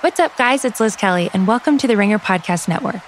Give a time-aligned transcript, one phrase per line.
[0.00, 0.64] What's up, guys?
[0.64, 3.02] It's Liz Kelly, and welcome to the Ringer Podcast Network.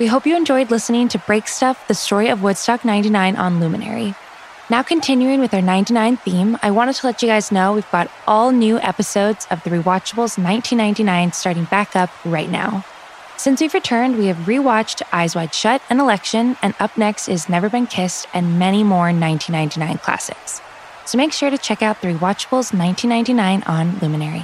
[0.00, 4.16] We hope you enjoyed listening to Break Stuff, the story of Woodstock 99 on Luminary.
[4.68, 8.10] Now, continuing with our 99 theme, I wanted to let you guys know we've got
[8.26, 12.84] all new episodes of the Rewatchables 1999 starting back up right now.
[13.36, 17.48] Since we've returned, we have rewatched Eyes Wide Shut and Election, and up next is
[17.48, 20.60] Never Been Kissed and many more 1999 classics.
[21.06, 24.42] So make sure to check out the Rewatchables 1999 on Luminary.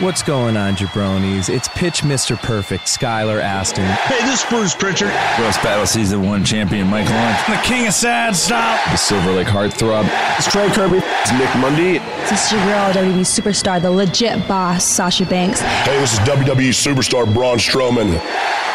[0.00, 1.54] What's going on, jabronis?
[1.54, 2.34] It's Pitch Mr.
[2.34, 3.84] Perfect, Skylar Aston.
[3.84, 5.10] Hey, this is Bruce Pritchard.
[5.38, 7.54] Roast Battle Season 1 champion Mike Hunt.
[7.54, 8.82] The King of Sad stop.
[8.90, 10.08] The Silver Lake Heartthrob.
[10.38, 11.02] It's Trey Kirby.
[11.04, 11.98] It's Nick Mundy.
[12.30, 15.60] This is your girl, WWE superstar, the legit boss, Sasha Banks.
[15.60, 18.14] Hey, this is WWE superstar Braun Strowman.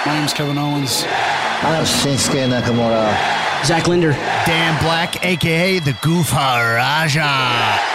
[0.05, 1.05] My name's Kevin Owens.
[1.07, 3.65] I'm Shinsuke Nakamura.
[3.65, 4.11] Zach Linder.
[4.11, 7.94] Dan Black, aka the Goof Raja.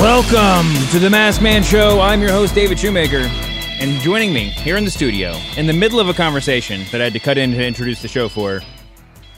[0.00, 2.00] Welcome to the Masked Man Show.
[2.00, 3.18] I'm your host, David Shoemaker.
[3.18, 7.04] And joining me here in the studio, in the middle of a conversation that I
[7.04, 8.62] had to cut in to introduce the show for,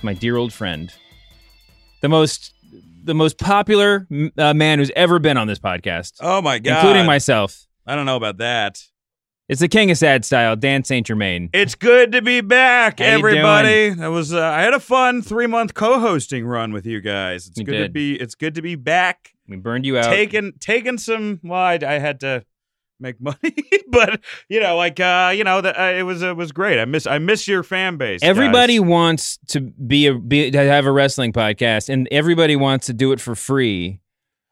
[0.02, 0.92] my dear old friend,
[2.00, 2.54] the most
[3.02, 4.06] the most popular
[4.38, 6.12] uh, man who's ever been on this podcast.
[6.20, 7.66] Oh my god, including myself.
[7.84, 8.80] I don't know about that.
[9.48, 11.50] It's the King of Sad Style, Dan Saint Germain.
[11.52, 14.00] It's good to be back, How everybody.
[14.00, 17.48] I was uh, I had a fun three month co hosting run with you guys.
[17.48, 19.31] It's You good to be it's good to be back.
[19.48, 20.10] We burned you out.
[20.10, 21.40] Taking taking some.
[21.42, 22.44] Well, I, I had to
[23.00, 23.54] make money,
[23.88, 26.80] but you know, like uh, you know, that uh, it was it was great.
[26.80, 28.20] I miss I miss your fan base.
[28.22, 28.86] Everybody guys.
[28.86, 33.12] wants to be a be, to have a wrestling podcast, and everybody wants to do
[33.12, 34.00] it for free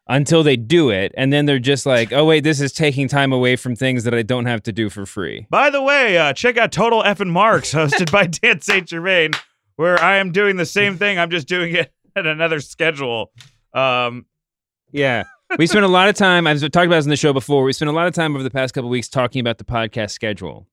[0.08, 3.32] until they do it, and then they're just like, "Oh wait, this is taking time
[3.32, 6.32] away from things that I don't have to do for free." By the way, uh,
[6.32, 8.86] check out Total F and Marks, hosted by Dan St.
[8.86, 9.30] Germain,
[9.76, 11.18] where I am doing the same thing.
[11.18, 13.32] I'm just doing it at another schedule.
[13.72, 14.26] Um,
[14.92, 15.24] Yeah,
[15.58, 16.46] we spent a lot of time.
[16.46, 17.64] I've talked about this in the show before.
[17.64, 20.10] We spent a lot of time over the past couple weeks talking about the podcast
[20.10, 20.66] schedule.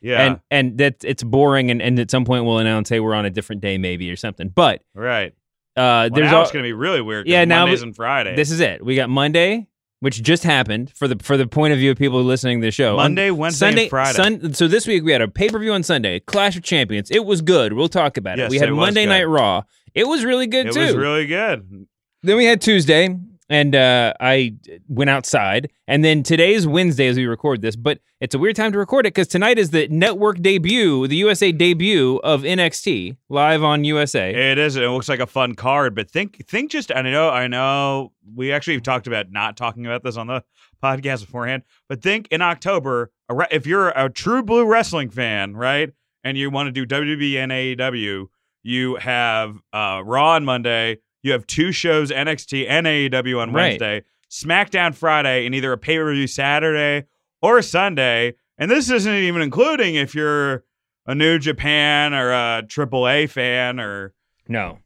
[0.00, 3.14] yeah, And and that it's boring, and, and at some point we'll announce, "Hey, we're
[3.14, 5.34] on a different day, maybe or something." But right.
[5.76, 7.26] uh, there's now all, it's going to be really weird.
[7.26, 8.36] Yeah, now Mondays and Fridays.
[8.36, 8.84] This is it.
[8.84, 9.66] We got Monday,
[10.00, 12.70] which just happened for the for the point of view of people listening to the
[12.70, 12.92] show.
[12.92, 14.16] On Monday, Wednesday, and Sunday, Friday.
[14.16, 17.10] Sun, so this week we had a pay per view on Sunday, Clash of Champions.
[17.10, 17.72] It was good.
[17.72, 18.42] We'll talk about it.
[18.42, 19.10] Yes, We had it was Monday good.
[19.10, 19.62] Night Raw.
[19.94, 20.80] It was really good it too.
[20.80, 21.86] was really good.
[22.22, 23.16] then we had Tuesday,
[23.48, 24.54] and uh, I
[24.88, 25.70] went outside.
[25.86, 29.06] And then today's Wednesday as we record this, but it's a weird time to record
[29.06, 34.34] it because tonight is the network debut, the USA debut of NXT live on USA.
[34.34, 34.76] It is.
[34.76, 36.92] It looks like a fun card, but think think just.
[36.94, 37.30] I know.
[37.30, 38.12] I know.
[38.34, 40.44] We actually talked about not talking about this on the
[40.82, 43.10] podcast beforehand, but think in October,
[43.50, 45.92] if you're a true blue wrestling fan, right,
[46.22, 48.26] and you want to do WWE and AEW,
[48.62, 50.98] you have uh, Raw on Monday.
[51.22, 53.70] You have two shows, NXT and AEW on Right.
[53.80, 57.06] Wednesday, SmackDown Friday, and either a pay per view Saturday
[57.42, 58.34] or Sunday.
[58.58, 60.64] And this isn't even including if you're
[61.06, 64.14] a New Japan or a AAA fan or
[64.48, 64.78] no,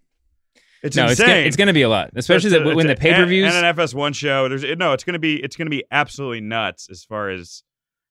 [0.82, 1.26] it's no, it's insane.
[1.26, 3.54] gonna, it's gonna be a lot, especially a- when the pay per views.
[3.54, 4.48] and, and an FS1 show.
[4.48, 7.62] There's no, it's gonna be it's gonna be absolutely nuts as far as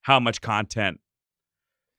[0.03, 0.99] how much content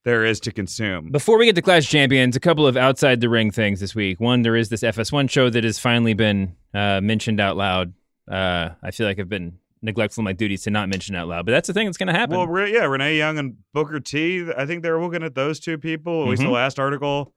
[0.05, 1.11] there is to consume.
[1.11, 4.19] Before we get to Clash Champions, a couple of outside the ring things this week.
[4.21, 7.93] One, there is this FS1 show that has finally been uh, mentioned out loud.
[8.31, 11.45] Uh, I feel like I've been neglectful of my duties to not mention out loud,
[11.47, 12.37] but that's the thing that's going to happen.
[12.37, 14.49] Well, yeah, Renee Young and Booker T.
[14.57, 16.23] I think they're looking at those two people.
[16.25, 16.53] At least the Mhm.
[16.53, 17.33] last article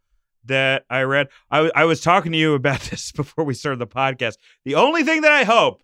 [0.46, 1.30] that I read.
[1.50, 4.36] I, w- I was talking to you about this before we started the podcast.
[4.64, 5.82] The only thing that I hope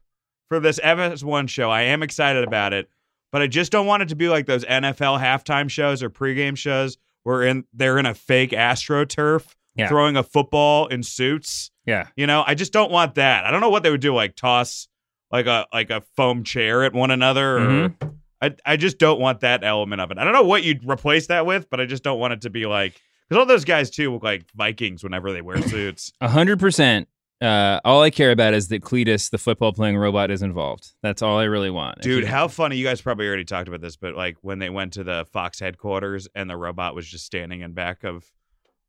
[0.49, 2.87] for this FS1 show, I am excited about it,
[3.31, 6.57] but I just don't want it to be like those NFL halftime shows or pregame
[6.57, 9.45] shows where in they're in a fake astroturf
[9.75, 9.87] Yeah.
[9.87, 11.71] throwing a football in suits.
[11.85, 12.07] yeah.
[12.15, 13.45] You know, I just don't want that.
[13.45, 14.87] I don't know what they would do, like toss
[15.31, 18.07] like a like a foam chair at one another, or Mm-hmm.
[18.41, 20.17] I I just don't want that element of it.
[20.17, 22.49] I don't know what you'd replace that with, but I just don't want it to
[22.49, 26.11] be like because all those guys too look like Vikings whenever they wear suits.
[26.21, 27.07] A hundred percent.
[27.41, 30.91] Uh, all I care about is that Cletus, the football playing robot, is involved.
[31.01, 32.01] That's all I really want.
[32.01, 32.77] Dude, how funny!
[32.77, 35.59] You guys probably already talked about this, but like when they went to the Fox
[35.59, 38.25] headquarters and the robot was just standing in back of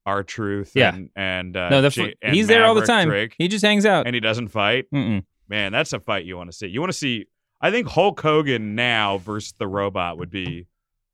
[0.05, 0.95] our truth, Yeah.
[0.95, 3.09] and, and uh, no, the fo- and he's there all the time.
[3.09, 4.05] Drake, He just hangs out.
[4.07, 4.87] and he doesn't fight.
[4.93, 5.25] Mm-mm.
[5.49, 6.67] Man, that's a fight you want to see.
[6.67, 7.27] You want to see?
[7.61, 10.67] I think Hulk Hogan now versus the robot would be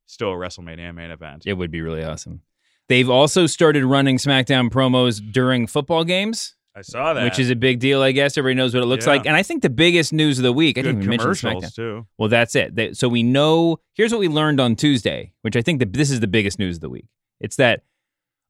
[0.07, 1.43] still a WrestleMania main event.
[1.45, 2.41] It would be really awesome.
[2.87, 6.55] They've also started running SmackDown promos during football games.
[6.75, 7.23] I saw that.
[7.23, 8.37] Which is a big deal, I guess.
[8.37, 9.13] Everybody knows what it looks Yeah.
[9.13, 9.25] like.
[9.25, 11.63] And I think the biggest news of the week, I good didn't even mention commercials
[11.65, 11.75] SmackDown.
[11.75, 12.07] too.
[12.17, 12.75] Well, that's it.
[12.75, 16.09] They- so we know, here's what we learned on Tuesday, which I think that this
[16.11, 17.05] is the biggest news of the week.
[17.41, 17.83] It's that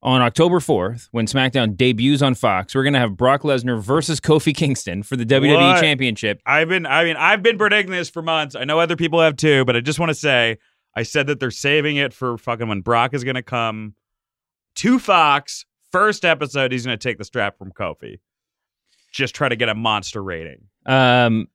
[0.01, 4.19] on October 4th, when SmackDown debuts on Fox, we're going to have Brock Lesnar versus
[4.19, 5.81] Kofi Kingston for the WWE What?
[5.81, 6.42] Championship.
[6.45, 8.56] I've been I mean I've been predicting this for months.
[8.56, 10.57] I know other people have too, but I just want to say
[10.95, 13.95] I said that they're saving it for fucking when Brock is going to come
[14.75, 15.65] to Fox.
[15.91, 18.19] First episode, he's going to take the strap from Kofi.
[19.12, 20.65] Just try to get a monster rating.
[20.86, 21.47] Um,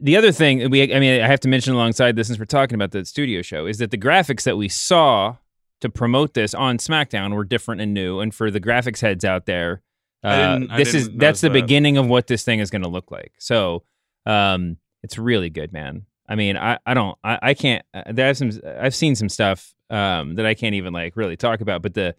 [0.00, 2.74] the other thing we, I mean, I have to mention alongside this, since we're talking
[2.74, 5.36] about the studio show, is that the graphics that we saw
[5.80, 8.18] to promote this on SmackDown were different and new.
[8.20, 9.82] And for the graphics heads out there,
[10.24, 11.52] uh, this is that's the that.
[11.52, 13.32] beginning of what this thing is going to look like.
[13.38, 13.84] So,
[14.26, 16.06] um, it's really good, man.
[16.28, 17.84] I mean, I, I don't, I, I can't.
[17.94, 21.60] Uh, there's some, I've seen some stuff um, that I can't even like really talk
[21.60, 22.16] about, but the,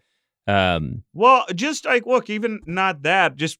[0.50, 3.58] um, Well, just like look, even not that, just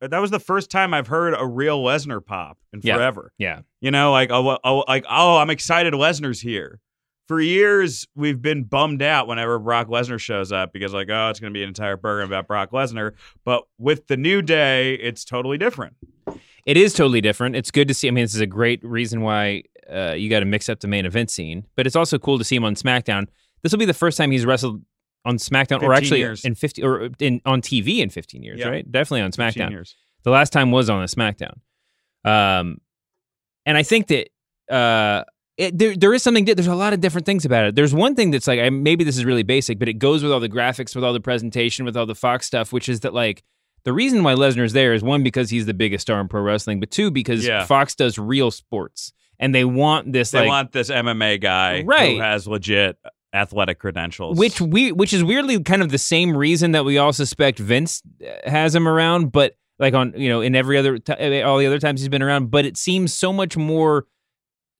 [0.00, 2.94] that was the first time I've heard a real Lesnar pop in Yeah.
[2.96, 3.32] forever.
[3.38, 6.80] yeah, You know, like oh, oh, like oh, I'm excited Lesnar's here.
[7.28, 11.40] For years, we've been bummed out whenever Brock Lesnar shows up because like oh, it's
[11.40, 13.12] going to be an entire program about Brock Lesnar.
[13.44, 15.94] But with the new day, it's totally different.
[16.64, 17.54] It is totally different.
[17.56, 18.08] It's good to see.
[18.08, 20.88] I mean, this is a great reason why uh, you got to mix up the
[20.88, 21.64] main event scene.
[21.76, 23.26] But it's also cool to see him on SmackDown.
[23.62, 24.82] This will be the first time he's wrestled
[25.26, 26.44] on SmackDown, or actually years.
[26.44, 28.68] in fifty, or in on TV in fifteen years, Yeah.
[28.68, 28.90] right?
[28.90, 29.94] Definitely on SmackDown.
[30.22, 31.58] The last time was on a SmackDown.
[32.24, 32.78] Um,
[33.64, 34.28] and I think that
[34.74, 35.24] uh,
[35.56, 36.44] it, there there is something.
[36.44, 37.74] There's a lot of different things about it.
[37.74, 40.32] There's one thing that's like I, maybe this is really basic, but it goes with
[40.32, 43.14] all the graphics, with all the presentation, with all the Fox stuff, which is that
[43.14, 43.42] like
[43.84, 46.80] the reason why Lesnar's there is one because he's the biggest star in pro wrestling,
[46.80, 47.64] but two because Yeah.
[47.64, 52.16] Fox does real sports and they want this They like want this MMA guy Right.
[52.16, 52.96] who has legit
[53.36, 54.38] athletic credentials.
[54.38, 58.02] which we which is weirdly kind of the same reason that we all suspect Vince
[58.26, 61.66] uh, has him around, but like on you know in every other t- all the
[61.66, 64.06] other times he's been around, but it seems so much more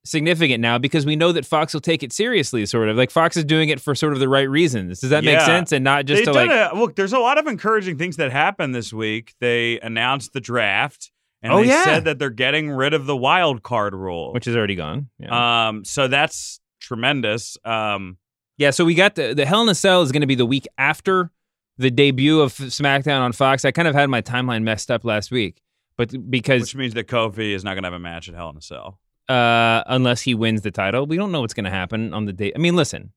[0.04, 3.36] significant now because we know that Fox will take it seriously, sort of like Fox
[3.36, 5.00] is doing it for sort of the right reasons.
[5.00, 5.72] Does that make sense?
[5.72, 6.94] And not just They've to like a, look.
[6.96, 9.34] There's a lot of encouraging things that happened this week.
[9.40, 11.10] They announced the draft,
[11.42, 11.84] and Oh, they yeah.
[11.84, 14.32] said that they're getting rid of the wild card rule.
[14.32, 15.08] which is already gone.
[15.18, 15.68] Yeah.
[15.68, 17.56] um, so that's tremendous.
[17.64, 18.16] Um,
[18.58, 20.46] Yeah, so we got the the Hell in a Cell is going to be the
[20.46, 21.30] week after
[21.78, 23.64] the debut of SmackDown on Fox.
[23.64, 25.62] I kind of had my timeline messed up last week,
[25.96, 28.48] but because which means that Kofi is not going to have a match at Hell
[28.50, 28.98] in a Cell.
[29.28, 32.32] uh, unless he wins the title, we don't know what's going to happen on the
[32.32, 32.52] day.
[32.54, 33.12] I mean, listen,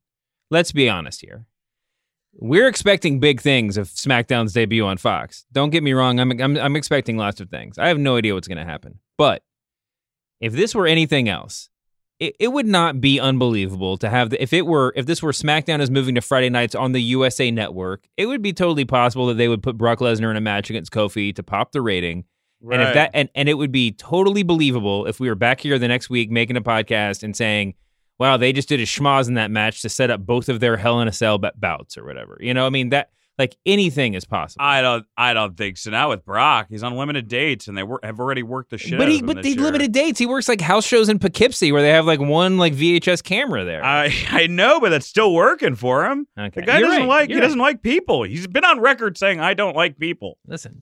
[0.50, 1.45] let's be honest here.
[2.33, 5.45] We're expecting big things of SmackDown's debut on Fox.
[5.51, 6.19] Don't get me wrong.
[6.19, 7.77] I'm I'm, I'm expecting lots of things.
[7.77, 9.41] I have no idea what's going to happen, but
[10.41, 11.69] if this were anything else,
[12.19, 15.31] it, it would not be unbelievable to have the, if it were if this were
[15.31, 19.27] SmackDown is moving to Friday nights on the USA Network, it would be totally possible
[19.27, 22.25] that they would put Brock Lesnar in a match against Kofi to pop the rating.
[22.69, 25.80] And if that and, and it would be totally believable if we were back here
[25.80, 27.75] the next week making a podcast and saying,
[28.19, 30.75] "Wow, they just did a schmoz in that match to set up both of their
[30.75, 34.25] Hell in a Cell bouts or whatever." You know, I mean that like anything is
[34.25, 34.63] possible.
[34.63, 35.06] I don't.
[35.18, 35.91] I don't think so.
[35.91, 39.00] Now with Brock, he's on limited dates, and they wor- have already worked the shit.
[39.00, 39.56] but he but year.
[39.56, 40.19] limited dates.
[40.19, 43.63] He works like house shows in Poughkeepsie where they have like one like VHS camera
[43.63, 43.83] there.
[43.83, 46.27] I I know, but that's still working for him.
[46.38, 46.59] Okay.
[46.59, 47.07] The guy You're doesn't right.
[47.07, 47.30] like.
[47.30, 47.47] You're he right.
[47.47, 48.24] doesn't like people.
[48.24, 50.81] He's been on record saying, "I don't like people." Listen,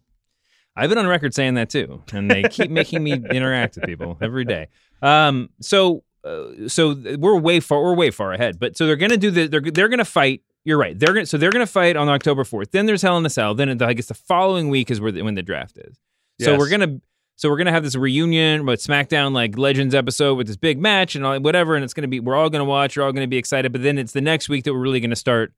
[0.75, 4.17] I've been on record saying that too, and they keep making me interact with people
[4.19, 4.67] every day.
[5.03, 8.59] Um, so, uh, so we're way far, we're way far ahead.
[8.59, 10.41] But so they're gonna do the, they're they're gonna fight.
[10.67, 11.00] You're right.
[11.00, 12.71] They're gonna so they're gonna fight on October fourth.
[12.71, 13.55] Then there's Hell in a Cell.
[13.55, 15.95] Then I guess the following week is where the, when the draft is.
[16.41, 16.59] So Yes.
[16.59, 17.00] we're gonna.
[17.38, 21.15] So we're gonna have this reunion with SmackDown like Legends episode with this big match
[21.15, 23.38] and all, whatever, and it's gonna be we're all gonna watch, we're all gonna be
[23.38, 23.71] excited.
[23.71, 25.53] But then it's the next week that we're really gonna start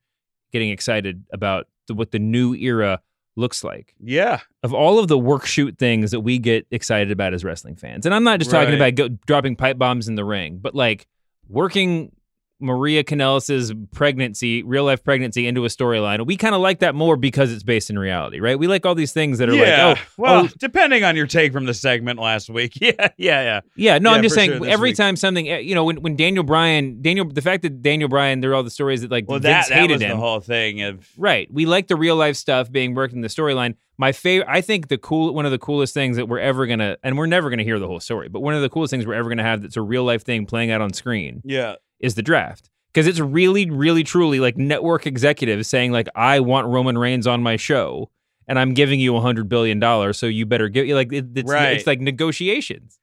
[0.51, 3.01] getting excited about the, what the new era
[3.35, 7.33] looks like Yeah, of all of the work shoot things that we get excited about
[7.33, 8.05] as wrestling fans.
[8.05, 8.93] And I'm not just talking Right.
[8.93, 11.07] about go, dropping pipe bombs in the ring, but like
[11.47, 12.11] working
[12.59, 16.25] Maria Kanellis's pregnancy, real life pregnancy into a storyline.
[16.25, 18.59] We kind of like that more because it's based in reality, right?
[18.59, 19.85] We like all these things that are yeah.
[19.87, 22.73] like, oh, well, oh, depending on your take from the segment last week.
[22.79, 23.61] Yeah, yeah, yeah.
[23.75, 24.97] yeah, no, Yeah, I'm just saying sure every week.
[24.97, 28.39] time something, eh, you know, when, when Daniel Bryan, Daniel, the fact that Daniel Bryan,
[28.39, 30.09] there are all the stories that like Well, Vince that that hated was him.
[30.11, 31.51] the whole thing of Right.
[31.51, 33.75] We like the real life stuff being worked in the storyline.
[33.97, 36.97] My favorite, I think the cool, one of the coolest things that we're ever gonna,
[37.03, 39.13] and we're never gonna hear the whole story, but one of the coolest things we're
[39.13, 41.75] ever gonna have that's a real life thing playing out on screen yeah.
[41.99, 42.69] Is the draft.
[42.91, 47.43] Because it's really, really, truly like network executives saying like, I want Roman Reigns on
[47.43, 48.09] my show,
[48.47, 50.87] and I'm giving you a hundred billion dollars, so you better give.
[50.87, 51.73] Like it, it's, Right.
[51.77, 52.99] it's like negotiations.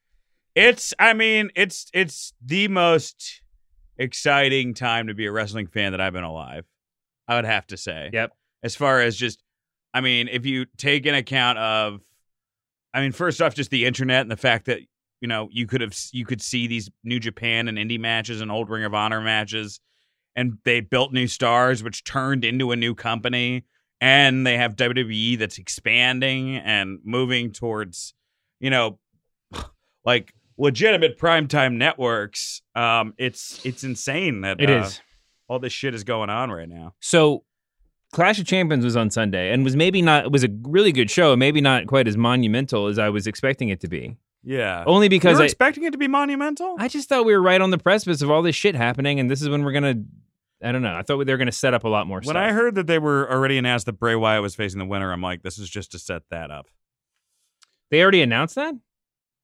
[0.56, 3.42] It's I mean, it's it's the most
[3.98, 6.64] exciting time to be a wrestling fan that I've been alive.
[7.28, 8.10] I would have to say.
[8.12, 8.32] Yep.
[8.62, 9.42] as far as just,
[9.94, 12.00] I mean, if you take an account of,
[12.94, 14.80] I mean, first off, just the internet and the fact that
[15.20, 18.50] you know you could have you could see these New Japan and indie matches and
[18.50, 19.80] old Ring of Honor matches,
[20.35, 23.64] and they built new stars, which turned into a new company,
[24.00, 28.14] and they have WWE that's expanding and moving towards,
[28.61, 28.99] you know,
[30.04, 32.62] like legitimate primetime networks.
[32.75, 35.00] Um, it's it's insane that It uh, is.
[35.49, 36.94] all this shit is going on right now.
[37.00, 37.44] So,
[38.12, 41.37] Clash of Champions was on Sunday and was maybe not was a really good show,
[41.37, 44.16] maybe not quite as monumental as I was expecting it to be.
[44.42, 46.76] Yeah, Only because you were I, expecting it to be monumental.
[46.78, 49.28] I just thought we were right on the precipice of all this shit happening, and
[49.30, 49.96] this is when we're gonna.
[50.62, 50.94] I don't know.
[50.94, 52.36] I thought they were gonna set up a lot more when stuff.
[52.36, 55.20] I heard that they were already announced that Bray Wyatt was facing the winner, I'm
[55.20, 56.68] like, this is just to set that up.
[57.90, 58.74] they already announced that.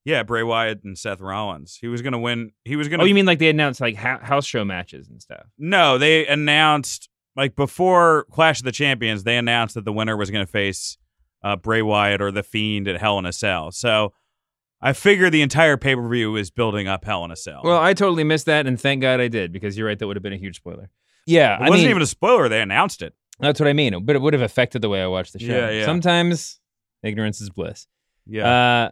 [0.04, 1.78] Yeah, Bray Wyatt and Seth Rollins.
[1.80, 2.50] He was going to win.
[2.64, 3.04] He was going to.
[3.04, 5.46] Oh, you mean like they announced like ho- house show matches and stuff?
[5.58, 9.22] No, they announced like before Clash of the Champions.
[9.22, 10.98] They announced that the winner was going to face
[11.44, 13.70] uh, Bray Wyatt or the Fiend at Hell in a Cell.
[13.70, 14.12] So
[14.82, 17.60] I figure the entire pay per view is building up Hell in a Cell.
[17.62, 19.98] Well, I totally missed that, and thank God I did because you're right.
[19.98, 20.90] That would have been a huge spoiler.
[21.24, 22.48] Yeah, it I wasn't mean, even a spoiler.
[22.48, 23.14] They announced it.
[23.38, 24.04] That's what I mean.
[24.04, 25.46] But it would have affected the way I watched the show.
[25.46, 25.84] Yeah, yeah.
[25.84, 26.60] Sometimes
[27.02, 27.86] ignorance is bliss.
[28.26, 28.48] Yeah.
[28.48, 28.90] Uh,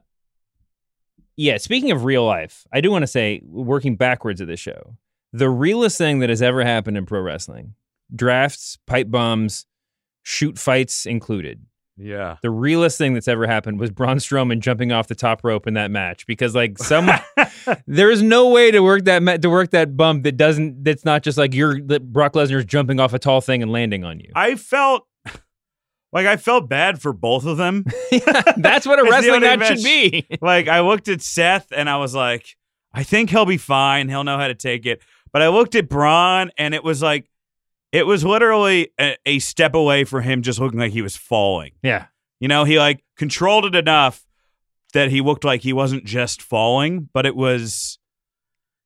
[1.37, 1.57] yeah.
[1.57, 4.97] Speaking of real life, I do want to say, working backwards of the show,
[5.33, 7.75] the realest thing that has ever happened in pro wrestling:
[8.15, 9.67] drafts, pipe bombs,
[10.23, 11.67] shoot fights included.
[11.97, 12.37] Yeah.
[12.43, 15.75] The realest thing that's ever happened was Braun Strowman jumping off the top rope in
[15.75, 17.11] that match because, like, some
[17.87, 21.05] there is no way to work that ma- to work that bump that doesn't that's
[21.05, 24.21] not just like you're that Brock Lesnar's jumping off a tall thing and landing on
[24.21, 24.31] you.
[24.35, 25.07] I felt
[26.13, 27.85] like I felt bad for both of them.
[28.57, 30.27] That's what a wrestling only match should be.
[30.41, 32.57] like I looked at Seth and I was like,
[32.93, 34.09] I think he'll be fine.
[34.09, 35.03] He'll know how to take it.
[35.33, 37.31] But I looked at Braun and it was like,
[37.93, 41.73] it was literally a, a step away for him just looking like he was falling.
[41.83, 42.07] yeah.
[42.39, 44.25] You know, he like controlled it enough
[44.95, 47.99] that he looked like he wasn't just falling, but it was,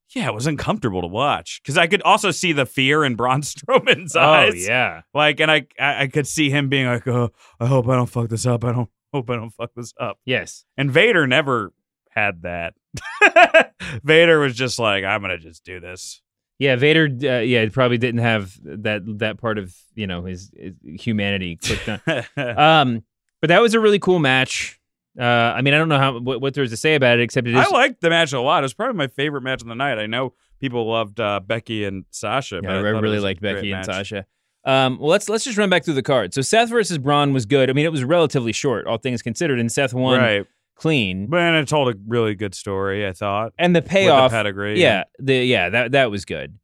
[0.09, 3.41] yeah, it was uncomfortable to watch because I could also see the fear in Braun
[3.43, 4.67] Strowman's Oh eyes.
[4.67, 5.03] yeah.
[5.13, 8.09] Like, and I, I I could see him being like, oh, I hope I don't
[8.09, 8.65] fuck this up.
[8.65, 10.19] I don't hope I don't fuck this up.
[10.25, 10.65] Yes.
[10.75, 11.71] And Vader never
[12.09, 12.73] had that.
[14.03, 16.21] Vader was just like, I'm gonna just do this.
[16.57, 17.05] Yeah, Vader.
[17.05, 21.89] Uh, yeah, probably didn't have that that part of you know his, his humanity clicked
[21.89, 21.99] on.
[22.57, 23.03] um,
[23.41, 24.79] but that was a really cool match.
[25.19, 27.47] Uh, I mean, I don't know how what, what there's to say about it except
[27.47, 27.65] it is.
[27.65, 28.63] I liked the match a lot.
[28.63, 29.97] It was probably my favorite match of the night.
[29.97, 32.55] I know people loved uh, Becky and Sasha.
[32.55, 33.85] yeah, but I, I, really liked Becky and match.
[33.85, 34.25] Sasha.
[34.65, 36.33] Um, well, let's let's just run back through the card.
[36.33, 37.69] So Seth versus Braun was good.
[37.69, 40.47] I mean, it was relatively short, all things considered, and Seth won right?
[40.75, 41.27] Clean.
[41.27, 43.07] But it told a really good story.
[43.07, 43.53] I thought.
[43.57, 44.79] And the payoff, pedigree.
[44.81, 46.57] yeah, the yeah that that was good.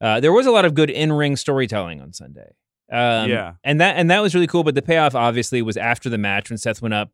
[0.00, 2.52] Uh, there was a lot of good in ring storytelling on Sunday.
[2.90, 3.54] Um, Yeah.
[3.64, 4.64] and that and that was really cool.
[4.64, 7.10] But the payoff obviously was after the match when Seth went up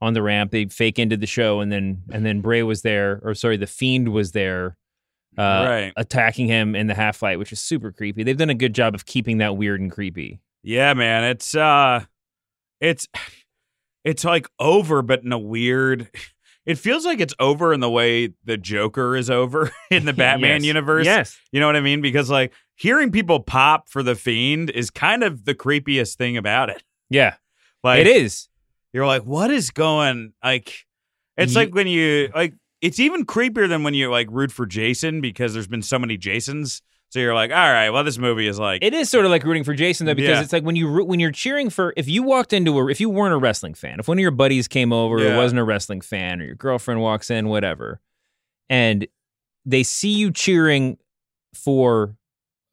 [0.00, 0.52] on the ramp.
[0.52, 3.66] They fake ended the show, and then and then Bray was there, or sorry, the
[3.66, 4.76] Fiend was there,
[5.36, 5.92] uh, Right.
[5.96, 8.22] attacking him in the half light, which is super creepy.
[8.22, 10.40] They've done a good job of keeping that weird and creepy.
[10.62, 11.24] Yeah, man.
[11.24, 12.04] It's uh
[12.80, 13.08] it's
[14.08, 16.08] it's like over, but in a weird
[16.66, 20.60] it feels like it's over in the way the Joker is over in the Batman
[20.62, 20.64] Yes.
[20.66, 21.06] universe.
[21.06, 21.38] Yes.
[21.52, 22.00] You know what I mean?
[22.00, 26.70] Because like hearing people pop for the fiend is kind of the creepiest thing about
[26.70, 26.82] it.
[27.10, 27.34] Yeah,
[27.82, 28.48] Like it is.
[28.92, 30.84] You're like, what is going like
[31.36, 34.66] it's Ye- like when you like it's even creepier than when you like root for
[34.66, 36.82] Jason because there's been so many Jasons.
[37.10, 39.42] So you're like, all right, well, this movie is like It is sort of like
[39.44, 40.42] rooting for Jason though, because Yeah.
[40.42, 43.08] it's like when you when you're cheering for if you walked into a if you
[43.08, 45.36] weren't a wrestling fan, if one of your buddies came over or Yeah.
[45.36, 48.00] wasn't a wrestling fan, or your girlfriend walks in, whatever,
[48.68, 49.06] and
[49.64, 50.98] they see you cheering
[51.54, 52.16] for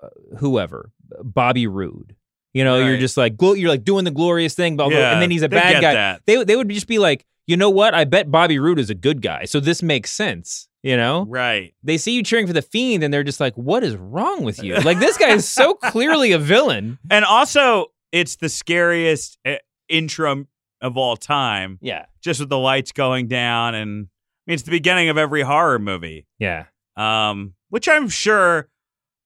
[0.03, 0.91] uh, whoever,
[1.23, 2.15] Bobby Roode.
[2.53, 5.21] You know, you're just like you're like doing the glorious thing, but although- Yeah, and
[5.21, 5.93] then he's a bad guy.
[5.93, 6.21] that.
[6.25, 7.93] They they would just be like, you know what?
[7.93, 10.67] I bet Bobby Roode is a good guy, so this makes sense.
[10.83, 11.73] You know, right.
[11.81, 14.61] they see you cheering for the fiend and they're just like, what is wrong with
[14.63, 14.75] you?
[14.83, 16.99] Like this guy is so clearly a villain.
[17.09, 19.55] And also, it's the scariest uh,
[19.89, 20.45] intro
[20.81, 22.05] of all time, Yeah.
[22.21, 25.79] just with the lights going down, and I mean, it's the beginning of every horror
[25.79, 26.27] movie.
[26.37, 26.65] Yeah.
[26.95, 28.69] Um, which I'm sure,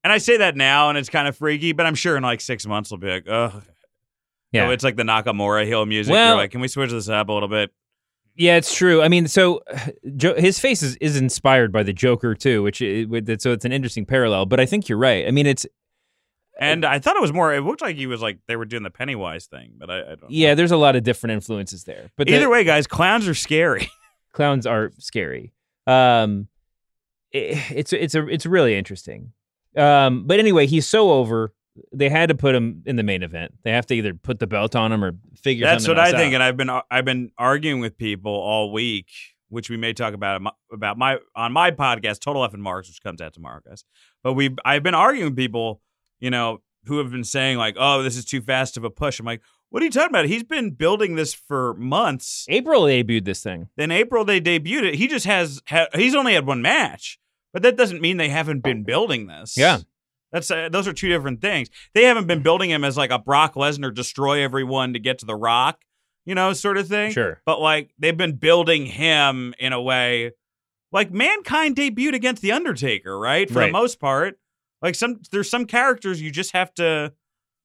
[0.05, 2.39] and I say that now, and it's kind of freaky, but I'm sure in like
[2.39, 3.61] six months we'll be like, oh,
[4.53, 4.69] Yeah.
[4.69, 6.13] it's like the Nakamura Hill music.
[6.13, 7.69] Well- You're like, can we switch this up a little bit?
[8.39, 9.01] Yeah, it's true.
[9.01, 9.61] I mean, so
[10.15, 13.65] jo- his face is, is inspired by the Joker too, which i- with so it's
[13.65, 14.45] an interesting parallel.
[14.47, 15.27] But I think you're right.
[15.27, 15.65] I mean, it's
[16.59, 17.53] And I thought it was more.
[17.53, 20.15] It looked like he was like they were doing the Pennywise thing, but I, I
[20.15, 20.29] don't.
[20.31, 22.11] yeah, there's a lot of different influences there.
[22.17, 23.89] But the- Either way, guys, clowns are scary.
[24.33, 25.53] clowns are scary.
[25.85, 26.47] Um,
[27.35, 29.33] i- it's it's a it's really interesting.
[29.75, 31.53] Um, but anyway, he's so over.
[31.91, 33.53] They had to put him in the main event.
[33.63, 35.65] They have to either put the belt on him or figure.
[35.65, 36.35] That's what I think, out.
[36.35, 39.07] and I've been I've been arguing with people all week,
[39.49, 43.01] which we may talk about about my on my podcast, Total F and Marks, which
[43.01, 43.83] comes out tomorrow, guys.
[44.23, 45.81] But we I've been arguing with people,
[46.19, 49.19] you know, who have been saying like, "Oh, this is too fast of a push."
[49.19, 50.25] I'm like, "What are you talking about?
[50.25, 53.69] He's been building this for months." April debuted this thing.
[53.75, 54.95] Then April they debuted it.
[54.95, 57.19] He just has ha- he's only had one match,
[57.53, 58.85] but that doesn't mean they haven't been oh.
[58.85, 59.57] building this.
[59.57, 59.79] Yeah.
[60.31, 61.69] That's uh, those are two different things.
[61.93, 65.25] They haven't been building him as like a Brock Lesnar destroy everyone to get to
[65.25, 65.81] the Rock,
[66.25, 67.11] you know, sort of thing.
[67.11, 67.41] Sure.
[67.45, 70.31] But like they've been building him in a way
[70.91, 73.47] like Mankind debuted against the Undertaker, right?
[73.49, 73.65] For Right.
[73.67, 74.39] the most part.
[74.81, 77.13] Like some there's some characters you just have to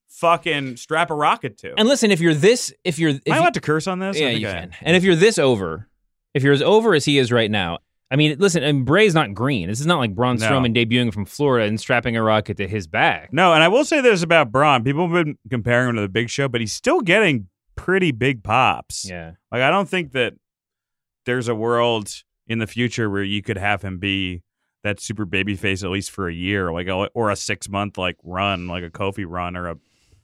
[0.09, 1.75] fucking strap a rocket to.
[1.79, 3.99] And listen, if you're this, if you're, if Am I you- allowed to curse on
[3.99, 4.19] this?
[4.19, 4.63] Yeah, you I can.
[4.65, 4.71] am.
[4.83, 5.89] And if you're this over,
[6.35, 7.79] if you're as over as he is right now,
[8.11, 9.69] I mean, listen, and Bray's not green.
[9.69, 10.47] This is not like Braun No.
[10.47, 13.33] Strowman debuting from Florida and strapping a rocket to his back.
[13.33, 14.85] No, and I will say this about Braun.
[14.85, 18.45] People have been comparing him to the Big Show, but he's still getting pretty big
[18.45, 19.09] pops.
[19.09, 19.33] Yeah.
[19.51, 20.35] Like I don't think that
[21.27, 22.13] there's a world
[22.47, 24.43] in the future where you could have him be
[24.83, 27.97] that super baby face at least for a year, like a, or a six month
[27.97, 29.77] like run, like a Kofi run or a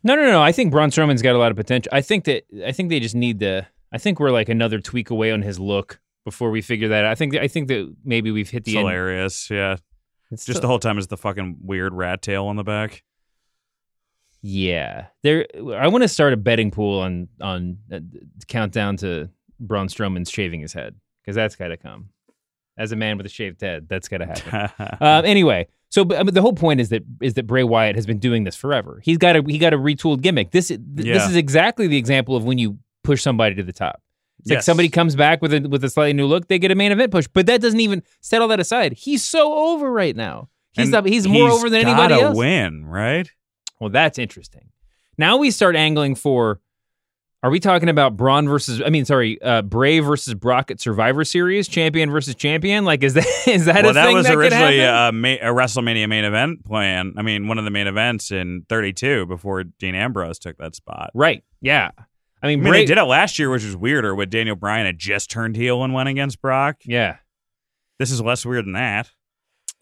[0.04, 0.42] No, no, no.
[0.42, 1.90] I think Braun Strowman's got a lot of potential.
[1.92, 3.66] I think that I think they just need to.
[3.90, 7.04] I think we're like another tweak away on his look before we figure that.
[7.04, 7.10] out.
[7.10, 8.88] I think I think that maybe we've hit it's the end.
[8.88, 9.50] hilarious.
[9.50, 9.76] Yeah.
[10.30, 13.02] It's Just still- the whole time is the fucking weird rat tail on the back.
[14.42, 15.46] Yeah, there.
[15.76, 18.00] I want to start a betting pool on on uh,
[18.48, 22.08] countdown to Braun Strowman's shaving his head because that's got to come.
[22.78, 24.96] As a man with a shaved head, that's got to happen.
[25.06, 27.96] um, anyway, so but, I mean, the whole point is that is that Bray Wyatt
[27.96, 29.02] has been doing this forever.
[29.04, 30.52] He's got a he got a retooled gimmick.
[30.52, 34.00] This th- this is exactly the example of when you push somebody to the top.
[34.40, 36.75] It's like somebody comes back with a with a slightly new look, they get a
[36.75, 37.26] main event push.
[37.32, 38.92] But that doesn't even set all that aside.
[38.94, 40.49] He's so over right now.
[40.73, 42.37] He's And the, he's more over than anybody else.
[42.37, 43.30] win, right?
[43.80, 44.70] Well, that's interesting.
[45.18, 46.61] Now we start angling for.
[47.42, 48.82] Are we talking about Braun versus?
[48.85, 52.84] I mean, sorry, uh, Bray versus Brock at Survivor Series, champion versus champion?
[52.84, 55.54] Like, is that is that well, a that thing was that originally a, ma- a
[55.54, 57.14] WrestleMania main event plan.
[57.17, 61.10] I mean, one of the main events in 32 before Dean Ambrose took that spot.
[61.14, 61.43] right?
[61.62, 61.93] Yeah.
[62.42, 64.14] I mean, I mean, Bray they did it last year, which was weirder.
[64.14, 66.76] When Daniel Bryan had just turned heel and went against Brock.
[66.84, 67.16] Yeah.
[67.98, 69.10] This is less weird than that.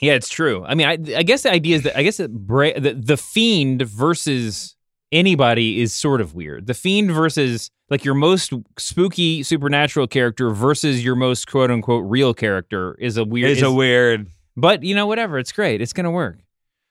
[0.01, 0.65] Yeah, it's true.
[0.65, 3.17] I mean, I, I guess the idea is that I guess that Bray, the, the
[3.17, 4.77] Fiend versus
[5.11, 6.67] anybody is sort of weird.
[6.67, 12.35] The Fiend versus like your most spooky supernatural character versus your most quote unquote real
[12.35, 13.51] character is a weird.
[13.51, 14.29] It's is- a weird.
[14.57, 15.39] But you know, whatever.
[15.39, 15.81] It's great.
[15.81, 16.39] It's gonna work.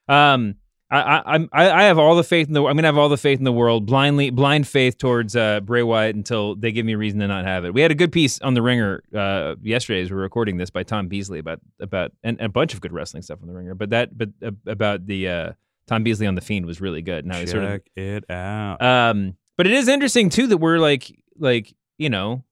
[0.07, 0.55] Um,
[0.89, 2.63] I, I, I'm, I, I have all the faith in the.
[2.65, 3.85] I'm gonna have all the faith in the world.
[3.85, 7.45] Blindly, blind faith towards uh, Bray Wyatt until they give me a reason to not
[7.45, 7.73] have it.
[7.73, 10.69] We had a good piece on the Ringer uh, yesterday as we were recording this
[10.69, 13.53] by Tom Beasley about about and, and a bunch of good wrestling stuff on the
[13.53, 13.75] Ringer.
[13.75, 15.51] But that, but uh, about the uh,
[15.87, 17.25] Tom Beasley on the Fiend was really good.
[17.25, 18.81] Now Check sort of it out.
[18.81, 22.43] um, but it is interesting too that we're like like you know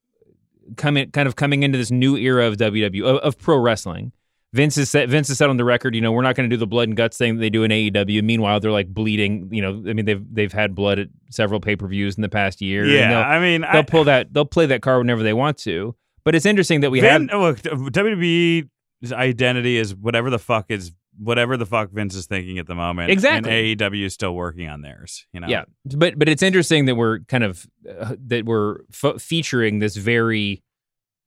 [0.76, 4.12] coming kind of coming into this new era of WWE of, of pro wrestling.
[4.56, 6.54] Vince has said Vince has said on the record, you know, we're not going to
[6.54, 8.24] do the blood and guts thing that they do in AEW.
[8.24, 9.50] Meanwhile, they're like bleeding.
[9.52, 12.30] You know, I mean, they've they've had blood at several pay per views in the
[12.30, 12.86] past year.
[12.86, 15.94] yeah, I mean, they'll I, pull that they'll play that card whenever they want to.
[16.24, 18.70] But it's interesting that we Vin, have look, WWE's
[19.12, 23.12] identity is whatever the fuck is whatever the fuck Vince is thinking at the moment.
[23.12, 23.74] Exactly.
[23.74, 25.28] And AEW is still working on theirs.
[25.34, 25.48] You know.
[25.48, 29.98] Yeah, but but it's interesting that we're kind of uh, that we're f- featuring this
[29.98, 30.64] very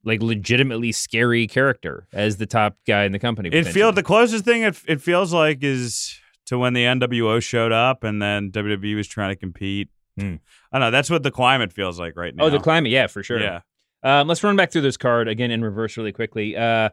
[0.05, 3.49] like legitimately scary character as the top guy in the company.
[3.53, 7.73] It feels the closest thing it, it feels like is to when the NWO showed
[7.73, 9.89] up and then WWE was trying to compete.
[10.19, 10.37] Hmm.
[10.73, 10.91] I don't know.
[10.91, 12.45] That's what the climate feels like right now.
[12.45, 13.41] Oh, the climate, yeah, for sure.
[13.41, 13.61] Yeah.
[14.03, 16.57] Um, let's run back through this card again in reverse really quickly.
[16.57, 16.91] Uh,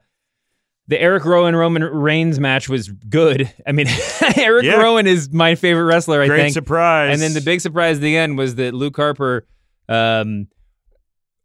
[0.88, 3.52] the Eric Rowan Roman Reigns match was good.
[3.66, 3.88] I mean,
[4.38, 4.76] Eric Yeah.
[4.76, 6.22] Rowan is my favorite wrestler.
[6.22, 6.54] I Great think.
[6.54, 7.14] surprise.
[7.14, 9.48] And then the big surprise at the end was that Luke Harper
[9.90, 10.48] um,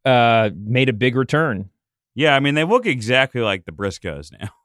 [0.05, 1.71] uh, made a big return.
[2.15, 4.49] Yeah, I mean they look exactly like the Briscoes now.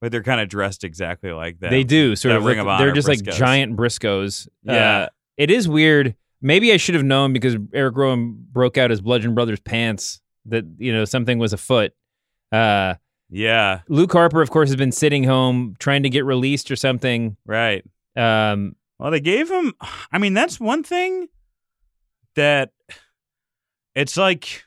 [0.00, 1.70] But they're kind of dressed exactly like that.
[1.72, 2.44] They do sort of.
[2.44, 4.46] Ring look- of they're just like giant Briscoes.
[4.62, 4.98] Yeah.
[4.98, 6.14] Uh, it is weird.
[6.40, 10.64] Maybe I should have known because Eric Rowan broke out his Bludgeon Brothers pants that
[10.78, 11.94] you know something was afoot.
[12.52, 12.94] Uh,
[13.28, 17.36] Yeah, Luke Harper, of course, has been sitting home trying to get released or something.
[17.44, 17.84] right.
[18.16, 19.72] Um, Well, they gave him.
[20.12, 21.26] I mean, that's one thing
[22.36, 22.70] that
[23.96, 24.64] it's like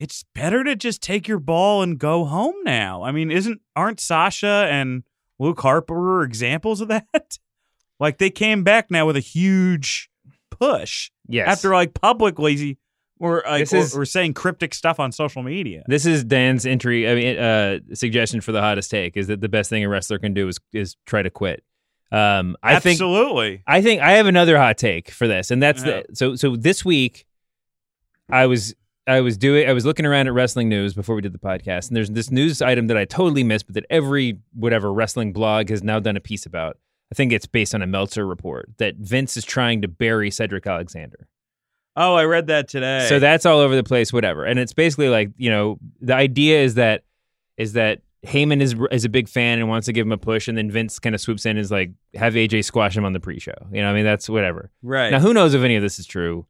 [0.00, 3.02] it's better to just take your ball and go home now.
[3.02, 5.04] I mean, isn't aren't Sasha and
[5.38, 7.38] Luke Harper examples of that?
[8.00, 10.10] like they came back now with a huge
[10.50, 11.46] push yes.
[11.48, 12.78] after like publicly
[13.18, 15.82] or like This is- or, or saying cryptic stuff on social media.
[15.86, 17.08] This is Dan's entry.
[17.08, 20.18] I mean, uh, suggestion for the hottest take is that the best thing a wrestler
[20.18, 21.62] can do is is try to quit.
[22.10, 23.62] Um, I think Absolutely.
[23.66, 26.02] I think I have another hot take for this, and that's Yeah.
[26.08, 27.26] the so so this week
[28.30, 28.74] I was
[29.06, 31.88] I was doing I was looking around at wrestling news before we did the podcast,
[31.88, 35.70] and there's this news item that I totally missed, but that every whatever wrestling blog
[35.70, 36.78] has now done a piece about.
[37.12, 40.64] I think it's based on a Meltzer report that Vince is trying to bury Cedric
[40.66, 41.26] Alexander.
[41.96, 43.06] Oh, I read that today.
[43.08, 44.44] So that's all over the place, whatever.
[44.44, 47.04] And it's basically like you know the idea is that
[47.56, 50.46] is that Heyman is is a big fan and wants to give him a push,
[50.46, 53.12] and then Vince kind of swoops in and is like have AJ squash him on
[53.12, 53.54] the pre-show.
[53.72, 54.70] You know, I mean that's whatever.
[54.82, 55.10] right.
[55.10, 56.46] Now who knows if any of this is true?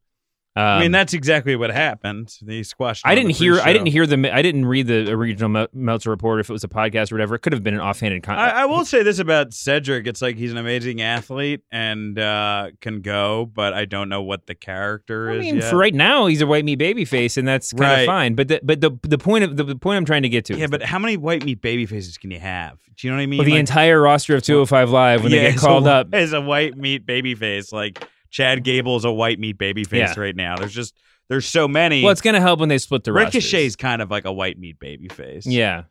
[0.53, 2.35] Um, I mean, that's exactly what happened.
[2.41, 3.07] They squashed.
[3.07, 3.61] I didn't the hear.
[3.61, 4.35] I didn't hear the.
[4.35, 6.41] I didn't read the original Mel- Meltzer report.
[6.41, 8.23] If it was a podcast or whatever, it could have been an offhanded.
[8.23, 12.19] Con- I, I will say this about Cedric: it's like he's an amazing athlete and
[12.19, 15.45] uh, can go, but I don't know what the character is.
[15.45, 18.01] I is mean, for right now, he's a white meat baby face, and that's kind
[18.01, 18.35] of fine.
[18.35, 20.57] But the, but the the point of the, the point I'm trying to get to,
[20.57, 22.77] yeah, is but how many white meat baby faces can you have?
[22.97, 23.37] Do you know what I mean?
[23.37, 26.13] well, the Like, entire roster of 205 Live when yeah, they get called a, up,
[26.13, 30.15] as a white meat baby face, like Chad Gable is a white meat baby face
[30.15, 30.19] Yeah.
[30.19, 30.55] right now.
[30.57, 30.95] There's just
[31.29, 32.01] there's so many.
[32.01, 33.75] well, it's going to help when they split the Ricochet's rosters.
[33.75, 35.45] kind of like a white meat baby face.
[35.45, 35.83] Yeah,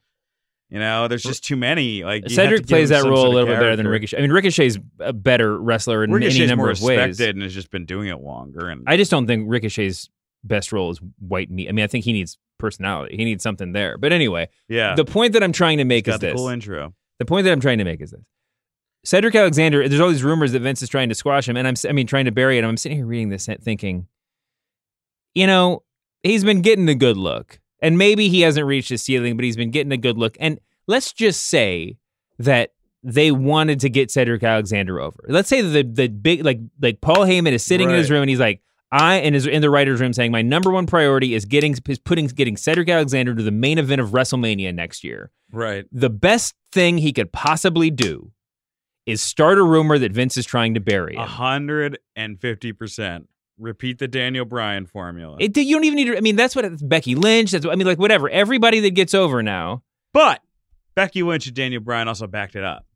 [0.71, 2.05] you know, there's just too many.
[2.05, 3.89] Like you have to Cedric plays that role a little bit better than.
[3.89, 4.19] Ricochet.
[4.19, 6.99] I mean, Ricochet's a better wrestler in Ricochet's any number of ways.
[7.09, 8.69] respected and has just been doing it longer.
[8.69, 10.09] And I just don't think Ricochet's
[10.45, 11.69] best role is white meat.
[11.69, 13.17] I mean, I think he needs personality.
[13.17, 13.99] He needs something there.
[13.99, 16.35] But anyway, yeah, the point that I'm trying to make is this.
[16.35, 16.95] cool intro.
[17.19, 18.21] The point that I'm trying to make is this.
[19.05, 21.75] Cedric Alexander, there's all these rumors that Vince is trying to squash him, and I'm,
[21.89, 22.65] I mean, trying to bury it.
[22.65, 24.07] I'm sitting here reading this eh, thinking,
[25.35, 25.83] you know,
[26.23, 27.61] he's been getting a good look.
[27.83, 30.37] And maybe he hasn't reached his ceiling, but he's been getting a good look.
[30.39, 31.97] And let's just say
[32.39, 35.25] that they wanted to get Cedric Alexander over.
[35.29, 38.21] Let's say that the the big like like Paul Heyman is sitting in his room
[38.21, 38.61] and he's like,
[38.93, 41.99] I and is in the writers' room saying my number one priority is getting is
[41.99, 45.87] putting getting Cedric Alexander to the main event of WrestleMania next year Right.
[45.91, 48.31] the best thing he could possibly do
[49.11, 53.29] is start a rumor that Vince is trying to bury A hundred and fifty percent.
[53.59, 55.37] Repeat the Daniel Bryan formula.
[55.39, 56.17] It, you don't even need to.
[56.17, 57.51] I mean, that's what it's Becky Lynch.
[57.51, 58.31] That's what, I mean, like whatever.
[58.31, 59.83] Everybody that gets over now.
[60.15, 60.41] but
[60.95, 62.87] Becky Lynch and Daniel Bryan also backed it up.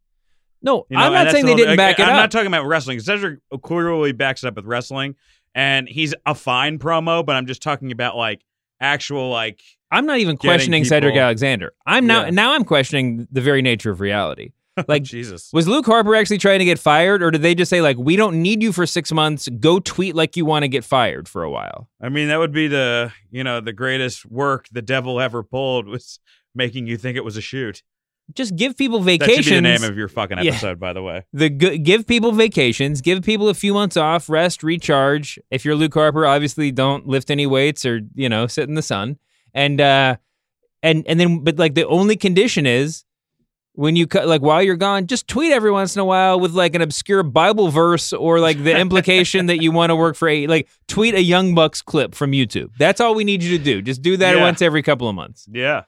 [0.62, 2.08] No, You know, I'm not saying the they didn't back it up.
[2.08, 2.98] I'm not talking about wrestling.
[3.00, 5.14] Cedric clearly backs it up with wrestling,
[5.54, 7.24] and he's a fine promo.
[7.24, 8.40] But I'm just talking about like
[8.80, 11.72] actual like I'm not even questioning Cedric Alexander.
[11.86, 12.30] I'm now Yeah.
[12.30, 14.52] now I'm questioning the very nature of reality.
[14.88, 15.50] Like Jesus.
[15.52, 18.16] Was Luke Harper actually trying to get fired, or did they just say like, "We
[18.16, 19.48] don't need you for six months.
[19.60, 21.88] Go tweet like you want to get fired for a while"?
[22.02, 25.86] I mean, that would be the you know the greatest work the devil ever pulled
[25.86, 26.18] was
[26.56, 27.82] making you think it was a shoot.
[28.32, 30.52] Just give people That should be the name of your fucking Yeah.
[30.52, 31.24] episode, by the way.
[31.32, 35.38] the give people vacations, give people a few months off, rest, recharge.
[35.50, 38.82] If you're Luke Harper, obviously don't lift any weights or you know sit in the
[38.82, 39.18] sun,
[39.52, 40.16] and uh,
[40.82, 43.04] and and then but like the only condition is
[43.76, 46.52] when you cut like while you're gone, just tweet every once in a while with
[46.52, 50.28] like an obscure Bible verse or like the implication that you want to work for
[50.28, 52.70] a like tweet a Young Bucks clip from YouTube.
[52.78, 53.82] That's all we need you to do.
[53.82, 54.42] Just do that Yeah.
[54.42, 55.82] once every couple of months, Yeah,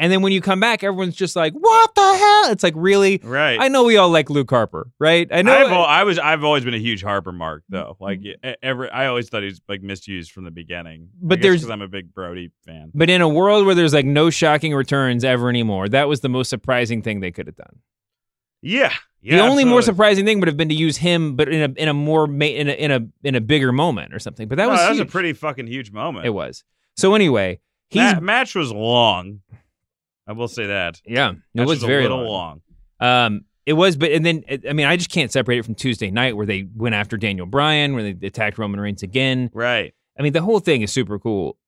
[0.00, 3.20] and then when you come back, everyone's just like, "What the hell?" It's like really.
[3.22, 3.60] right.
[3.60, 5.28] I know we all like Luke Harper, right?
[5.30, 5.52] I know.
[5.54, 7.98] I've, I was I've always been a huge Harper mark though.
[8.00, 8.04] Mm-hmm.
[8.04, 11.10] Like every I always thought he was like misused from the beginning.
[11.20, 12.90] But there's because I'm a big Brody fan.
[12.94, 16.30] But in a world where there's like no shocking returns ever anymore, that was the
[16.30, 17.80] most surprising thing they could have done.
[18.62, 19.36] Yeah, yeah.
[19.36, 21.88] the only more surprising thing would have been to use him, but in a in
[21.88, 24.48] a more ma- in a in a in a bigger moment or something.
[24.48, 26.24] But that No, was that was a pretty fucking huge moment.
[26.24, 26.64] It was.
[26.96, 29.40] So anyway, he's that match was long.
[30.30, 31.02] I will say that.
[31.04, 32.62] yeah, it was a very little long.
[33.00, 33.26] long.
[33.26, 36.08] Um, it was, but and then I mean, I just can't separate it from Tuesday
[36.12, 39.50] night where they went after Daniel Bryan, where they attacked Roman Reigns again.
[39.52, 39.92] Right.
[40.16, 41.58] I mean, the whole thing is super cool.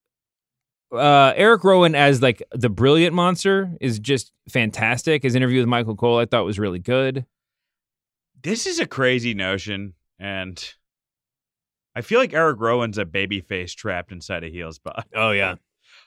[0.92, 5.24] Uh, Eric Rowan as like the brilliant monster is just fantastic.
[5.24, 7.26] His interview with Michael Cole I thought was really good.
[8.44, 10.72] This is a crazy notion, and
[11.96, 15.08] I feel like Eric Rowan's a baby face trapped inside a heel's spot.
[15.16, 15.56] Oh yeah.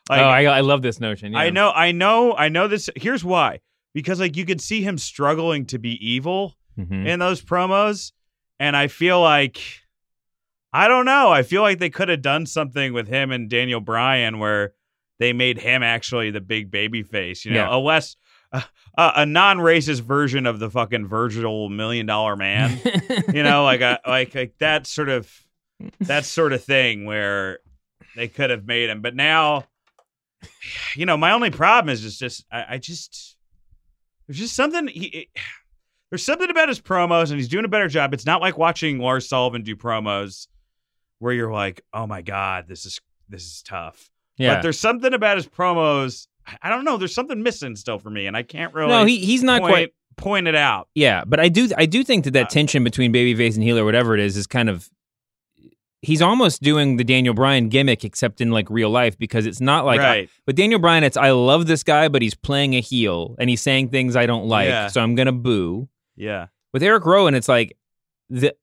[0.10, 1.34] Like, oh, I, I love this notion.
[1.34, 1.40] Yeah.
[1.40, 2.90] I know, I know, I know this.
[2.96, 3.60] Here's why:
[3.94, 7.08] because like you could see him struggling to be evil Mhm.
[7.08, 8.12] in those promos,
[8.60, 9.62] and I feel like
[10.74, 11.32] I don't know.
[11.32, 14.74] I feel like they could have done something with him and Daniel Bryan where
[15.20, 17.46] they made him actually the big baby face.
[17.46, 17.76] You know, Yeah.
[17.76, 18.18] a less
[18.52, 18.64] a,
[18.98, 22.80] a non-racist version of the fucking Virgil Million Dollar Man.
[23.34, 25.32] you know, like a like like that sort of
[26.02, 27.60] that sort of thing where
[28.18, 29.66] they could have made him, but now,
[30.96, 33.36] you know, my only problem is just just I, I just
[34.28, 35.06] there's just something he.
[35.08, 35.28] It,
[36.12, 38.14] there's something about his promos, and he's doing a better job.
[38.14, 40.48] It's not like watching Lars Sullivan do promos
[41.20, 44.56] where you're like, "Oh my god, this is this is tough." yeah.
[44.56, 46.28] But there's something about his promos.
[46.62, 46.98] I- don't know.
[46.98, 48.90] There's something missing still for me, and I can't really.
[48.90, 49.94] no, he he's not point, quite.
[50.16, 50.90] pointed out.
[50.94, 53.80] Yeah, but I do I do think that that uh, tension between babyface and heel
[53.80, 54.90] or whatever it is is kind of
[56.06, 59.86] he's almost doing the Daniel Bryan gimmick except in like real life because it's not
[59.86, 60.30] like Right.
[60.46, 63.62] but Daniel Bryan it's I love this guy but he's playing a heel and he's
[63.62, 64.88] saying things I don't like Yeah.
[64.88, 65.90] so I'm going to boo.
[66.16, 66.48] Yeah.
[66.74, 67.78] With Eric Rowan it's like
[68.30, 68.54] the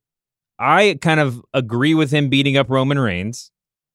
[0.58, 3.50] I kind of agree with him beating up Roman Reigns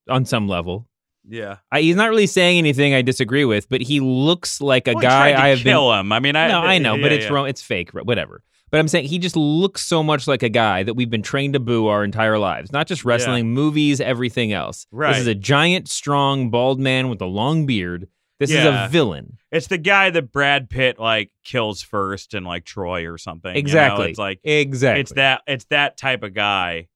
[0.09, 0.87] on some level.
[1.29, 1.57] Yeah.
[1.71, 5.01] I, he's not really saying anything I disagree with, but he looks like a Well,
[5.01, 6.11] guy I have been kill him.
[6.11, 7.31] I mean, I no, I know, but yeah, it's yeah.
[7.33, 7.47] wrong.
[7.47, 8.43] It's fake, whatever.
[8.69, 11.53] But I'm saying he just looks so much like a guy that we've been trained
[11.53, 12.71] to boo our entire lives.
[12.71, 14.87] Not just wrestling, movies, everything else.
[15.13, 18.09] This is a giant, strong, bald man with a long beard.
[18.39, 19.37] This is a villain.
[19.51, 23.49] It's the guy that Brad Pitt like kills first in like Troy or something.
[23.49, 23.59] you know?
[23.59, 24.09] Exactly.
[24.09, 25.01] It's like Exactly.
[25.01, 26.87] It's that it's that type of guy.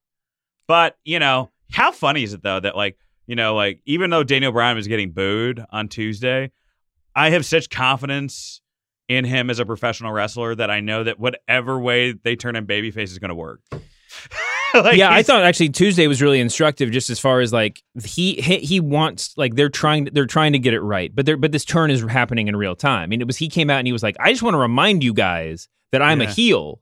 [0.67, 4.23] But, you know, how funny is it though that like, you know, like even though
[4.23, 6.51] Daniel Bryan was getting booed on Tuesday,
[7.15, 8.60] I have such confidence
[9.11, 12.65] in him as a professional wrestler that I know that whatever way they turn him
[12.65, 13.61] babyface is going to work.
[14.73, 18.35] Like, yeah, I thought actually Tuesday was really instructive, just as far as like he
[18.35, 21.51] he, he wants like they're trying they're trying to get it right, but they but
[21.51, 23.03] this turn is happening in real time.
[23.03, 24.59] I mean, it was he came out and he was like, I just want to
[24.59, 26.79] remind you guys that I'm a heel,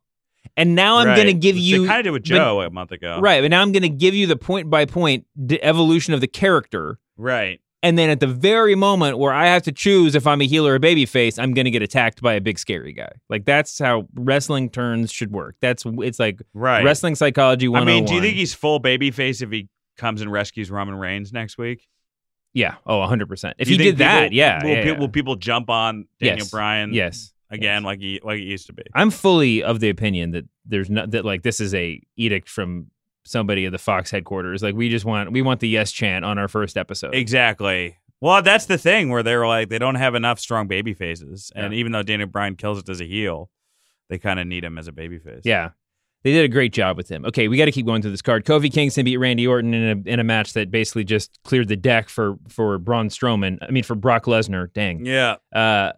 [0.56, 2.70] and now I'm going to give Which you kind of did with but- Joe a
[2.70, 3.20] month ago.
[3.22, 5.26] right, but now I'm going to give you the point by point
[5.64, 7.60] evolution of the character, Right.
[7.82, 10.68] And then at the very moment where I have to choose if I'm a heel
[10.68, 13.12] or a baby face, I'm going to get attacked by a big scary guy.
[13.30, 15.56] Like that's how wrestling turns should work.
[15.62, 16.84] That's it's like Right.
[16.84, 20.32] wrestling psychology I mean, do you think oh he's full babyface if he comes and
[20.32, 21.88] rescues Roman Reigns next week?
[22.54, 22.76] Yeah.
[22.86, 23.54] Oh, 100%.
[23.60, 24.64] If he did that, yeah.
[24.64, 25.00] Will, yeah, yeah.
[25.00, 26.50] will people jump on Daniel Yes.
[26.50, 26.94] Bryan?
[26.94, 27.34] Yes.
[27.52, 28.84] Again, like he like it used to be.
[28.94, 32.92] I'm fully of the opinion that there's not that like this is a edict from
[33.26, 34.64] somebody at the Fox headquarters.
[34.64, 37.14] Like we just want we want the yes chant on our first episode.
[37.16, 37.98] Exactly.
[38.22, 41.74] Well, that's the thing where they're like they don't have enough strong baby faces, and
[41.74, 43.50] even though Daniel Bryan kills it as a heel,
[44.10, 45.42] they kind of need him as a baby face.
[45.46, 45.70] Yeah.
[46.22, 47.24] They did a great job with him.
[47.24, 48.44] Okay, we got to keep going through this card.
[48.44, 51.78] Kofi Kingston beat Randy Orton in a in a match that basically just cleared the
[51.78, 53.58] deck for for Braun Strowman.
[53.62, 54.72] I mean for Brock Lesnar.
[54.74, 55.06] Dang.
[55.06, 55.38] Yeah.
[55.54, 55.94] Uh,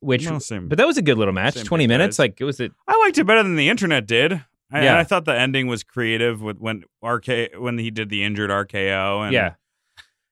[0.00, 1.64] which, No, but that was a good little match.
[1.64, 2.18] Twenty minutes.
[2.18, 2.24] guys.
[2.24, 4.44] Like it was a I liked it better than the internet did.
[4.72, 4.98] I, Yeah.
[4.98, 9.24] I thought the ending was creative with when RK when he did the injured RKO.
[9.24, 9.54] And, yeah.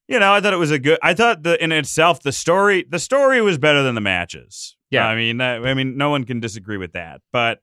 [0.08, 0.98] you know, I thought it was a good.
[1.02, 4.76] I thought the in itself the story the story was better than the matches.
[4.90, 5.06] Yeah.
[5.06, 7.22] I mean, that, I mean, no one can disagree with that.
[7.32, 7.60] But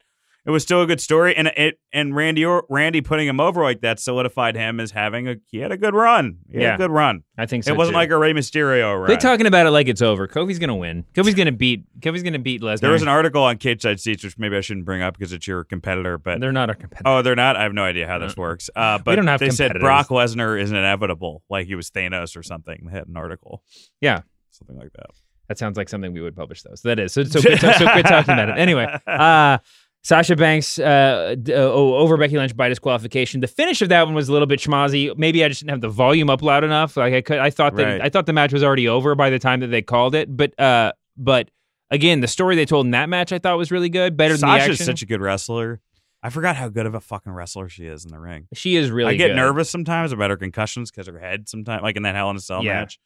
[0.49, 3.61] it was still a good story, and it and Randy or Randy putting him over
[3.61, 6.39] like that solidified him as having a he had a good run.
[6.49, 6.73] He had Yeah.
[6.73, 7.21] a good run.
[7.37, 7.71] I think so.
[7.71, 7.99] it wasn't too.
[7.99, 9.05] like a Rey Mysterio run.
[9.05, 10.27] Quit talking about it like it's over.
[10.27, 11.05] Kofi's gonna win.
[11.13, 11.83] Kofi's gonna beat.
[11.99, 12.79] Kofi's gonna beat Lesnar.
[12.79, 15.31] There was an article on Cage Side Seats, which maybe I shouldn't bring up because
[15.33, 17.07] it's your competitor, but They're not our competitor.
[17.07, 17.55] Oh, they're not.
[17.55, 18.71] I have no idea how this works.
[18.75, 19.73] Uh, but don't have they said.
[19.79, 22.87] Brock Lesnar is inevitable, like he was Thanos or something.
[22.87, 23.61] They had an article,
[24.01, 25.11] Yeah, something like that.
[25.47, 26.75] that sounds like something we would publish though.
[26.75, 27.13] So that is.
[27.13, 28.57] So so quit, so quit talking about it.
[28.57, 29.57] Anyway, uh,
[30.03, 33.41] Sasha Banks uh, d- uh, over Becky Lynch by disqualification.
[33.41, 35.15] The finish of that one was a little bit schmozzy.
[35.17, 36.95] Maybe I just didn't have the volume up loud enough.
[36.97, 37.37] Like I could.
[37.39, 38.01] I thought that Right.
[38.01, 40.35] I thought the match was already over by the time that they called it.
[40.35, 41.51] But uh, but
[41.91, 44.15] again, the story they told in that match I thought was really good.
[44.15, 44.75] Better than the action.
[44.77, 45.81] such a good wrestler.
[46.23, 48.47] I forgot how good of a fucking wrestler she is in the ring.
[48.53, 49.11] she is really.
[49.13, 49.35] I get good.
[49.35, 52.39] nervous sometimes about her concussions because her head sometimes, like in that Hell in a
[52.41, 52.81] Cell Yeah.
[52.81, 52.99] match.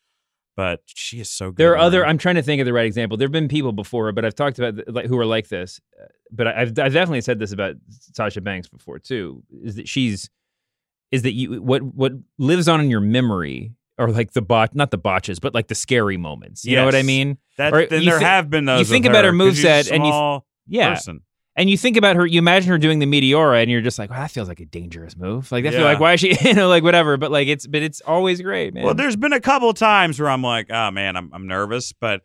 [0.56, 1.58] But she is so good.
[1.58, 2.02] There are other.
[2.02, 2.10] ring.
[2.10, 3.18] I'm trying to think of the right example.
[3.18, 5.80] There have been people before, but I've talked about like who are like this.
[6.32, 9.44] But I've I've definitely said this about Sasha Banks before too.
[9.63, 10.30] Is that she's
[11.12, 14.89] is that you what what lives on in your memory or like the bot not
[14.92, 16.66] the botches but like the scary moments.
[16.66, 17.38] You know what I mean?
[17.58, 18.80] That, Or then there thi- have been those.
[18.80, 20.96] You think about her, her moveset and you yeah.
[20.96, 21.22] person.
[21.56, 24.10] And you think about her, you imagine her doing the Meteora, and you're just like,
[24.10, 25.86] "Wow, that feels like a dangerous move." Like that feel Yeah.
[25.88, 27.16] like why is she, you know, like whatever.
[27.18, 28.84] But like it's, but it's always great, man.
[28.84, 32.22] Well, there's been a couple times where I'm like, oh man, I'm I'm nervous, but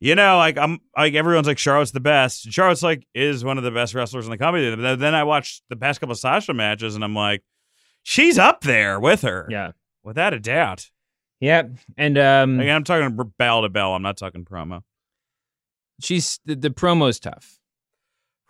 [0.00, 2.44] you know, like I'm like everyone's like Charlotte's the best.
[2.44, 4.76] And Charlotte's like is one of the best wrestlers in the company.
[4.76, 7.42] But then I watched the past couple of Sasha matches, and I'm like,
[8.02, 9.72] she's up there with her, yeah,
[10.04, 10.90] without a doubt.
[11.40, 11.62] yeah.
[11.96, 13.94] And um, Again, I'm talking bell to bell.
[13.94, 14.82] I'm not talking promo.
[16.02, 17.58] she's the, the promo's tough.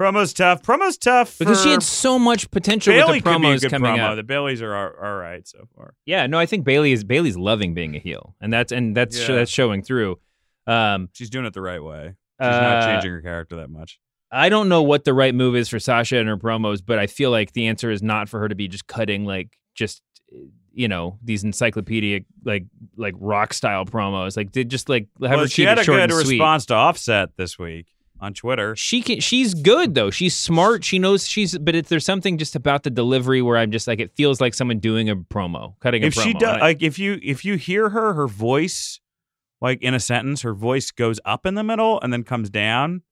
[0.01, 0.63] Promo's tough.
[0.63, 3.61] Promo's tough because she had so much potential Bayley with the could be a promos
[3.63, 4.11] good coming promo.
[4.11, 4.17] up.
[4.17, 5.95] The Bayleys are all, all right so far.
[6.07, 9.19] Yeah, no, I think Bayley is Bayley's loving being a heel, and that's and that's
[9.29, 9.35] Yeah.
[9.37, 10.19] that's showing through.
[10.67, 12.15] Um, She's doing it the right way.
[12.41, 13.99] She's Uh, not changing her character that much.
[14.31, 17.07] I don't know what the right move is for Sasha and her promos, but I
[17.07, 20.03] feel like the answer is not for her to be just cutting like just
[20.73, 24.37] you know these encyclopedic like like rock style promos.
[24.37, 26.13] Like did just like have Well, her she keep had it a short good and
[26.13, 26.35] sweet.
[26.35, 27.87] response to Offset this week
[28.21, 28.75] on Twitter.
[28.77, 29.21] She can.
[29.21, 30.11] She's good though.
[30.11, 30.85] She's smart.
[30.85, 31.57] She knows she's.
[31.59, 34.55] But if there's something just about the delivery where I'm just like it feels like
[34.55, 36.23] someone doing a promo, cutting a if promo.
[36.23, 39.01] she does like if you if you hear her her voice
[39.61, 43.03] like in a sentence her voice goes up in the middle and then comes down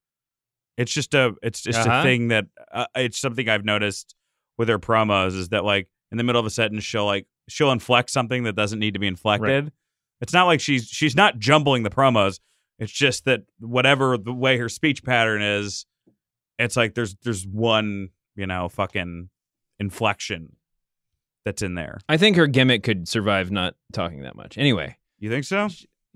[0.76, 2.00] It's just a it's just Uh-huh.
[2.00, 4.14] a thing that uh, it's something I've noticed
[4.58, 7.72] with her promos is that like in the middle of a sentence she'll like she'll
[7.72, 9.72] inflect something that doesn't need to be inflected.
[10.20, 12.40] It's not like she's she's not jumbling the promos.
[12.78, 15.86] It's just that whatever the way her speech pattern is,
[16.58, 19.28] it's like there's there's one you know fucking
[19.78, 20.56] inflection
[21.44, 21.98] that's in there.
[22.08, 24.58] I think her gimmick could survive not talking that much.
[24.58, 25.68] Anyway, You think so?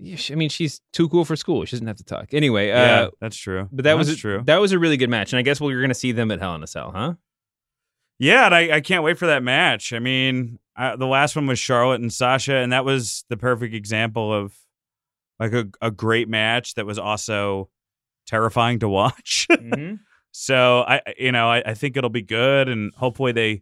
[0.03, 1.63] I mean, she's too cool for school.
[1.65, 2.33] She doesn't have to talk.
[2.33, 3.69] Anyway, yeah, uh, that's true.
[3.71, 4.41] but that That's was true.
[4.45, 6.39] That was a really good match, and I guess we're going to see them at
[6.39, 7.13] Hell in a Cell, huh?
[8.17, 9.93] Yeah, and I, I can't wait for that match.
[9.93, 13.73] I mean, I, the last one was Charlotte and Sasha, and that was the perfect
[13.75, 14.55] example of
[15.41, 17.69] like a, a great match that was also
[18.27, 19.47] terrifying to watch.
[19.61, 19.95] Mm-hmm.
[20.31, 23.61] so I, you know, I, I think it'll be good, and hopefully they, you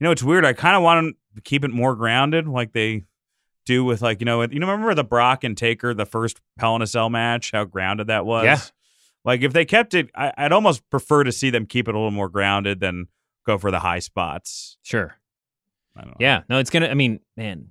[0.00, 0.44] know, it's weird.
[0.44, 3.04] I kind of want to keep it more grounded, like they
[3.64, 6.76] do with like you know, you know, remember the Brock and Taker, the first Hell
[6.76, 8.44] in a Cell match, how grounded that was.
[8.44, 8.60] Yeah.
[9.24, 11.98] Like if they kept it, I, I'd almost prefer to see them keep it a
[11.98, 13.08] little more grounded than
[13.44, 14.78] go for the high spots.
[14.82, 15.16] Sure.
[15.96, 16.16] I don't know.
[16.20, 16.42] Yeah.
[16.48, 16.88] No, it's gonna.
[16.88, 17.70] I mean, man,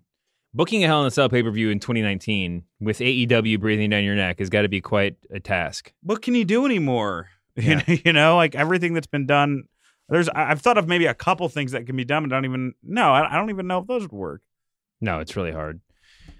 [0.55, 4.03] booking a Hell in a Cell pay per view in 2019 with AEW breathing down
[4.03, 5.93] your neck has got to be quite a task.
[6.01, 7.29] what can you do anymore?
[7.57, 7.63] Yeah.
[7.63, 9.63] You, know, you know, like everything that's been done.
[10.09, 12.43] There's, I've thought of maybe a couple things that can be done, but I don't
[12.43, 13.13] even know.
[13.13, 14.41] I, I don't even know if those would work.
[14.99, 15.79] No, it's really hard.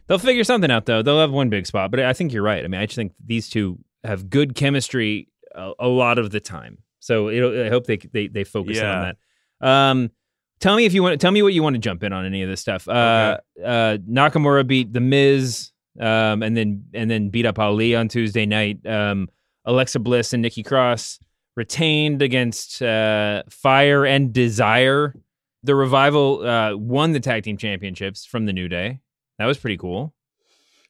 [0.08, 1.02] They'll figure something out though.
[1.02, 2.66] They'll have one big spot, but I think you're right.
[2.66, 6.42] I mean, I just think these two have good chemistry a, a lot of the
[6.42, 6.80] time.
[7.00, 8.92] So it'll, I hope they they they focus Yeah.
[8.94, 9.16] on
[9.62, 9.68] that.
[9.68, 10.12] Um,
[10.60, 11.20] tell me if you want.
[11.22, 12.88] Tell me what you want to jump in on any of this stuff.
[12.88, 18.08] Uh, uh, Nakamura beat the Miz, um, and then and then beat up Ali on
[18.08, 18.86] Tuesday night.
[18.86, 19.30] Um,
[19.66, 21.20] Alexa Bliss and Nikki Cross
[21.56, 25.16] retained against uh, Fire and Desire.
[25.64, 29.00] The Revival uh, won the tag team championships from the New Day.
[29.40, 30.14] That was pretty cool.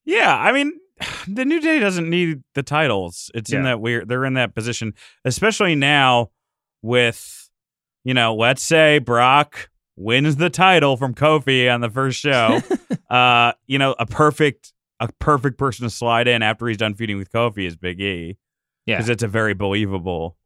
[0.04, 0.73] Yeah, I mean,
[1.28, 3.32] the New Day doesn't need the titles.
[3.34, 4.08] It's in that weird.
[4.08, 6.32] They're in that position, especially now
[6.82, 7.44] with,
[8.05, 12.61] you know, let's say Brock wins the title from Kofi on the first show.
[13.09, 17.17] uh, you know, a perfect a perfect person to slide in after he's done feuding
[17.17, 18.37] with Kofi is Big E.
[18.85, 18.95] Yeah.
[18.97, 20.37] because it's a very believable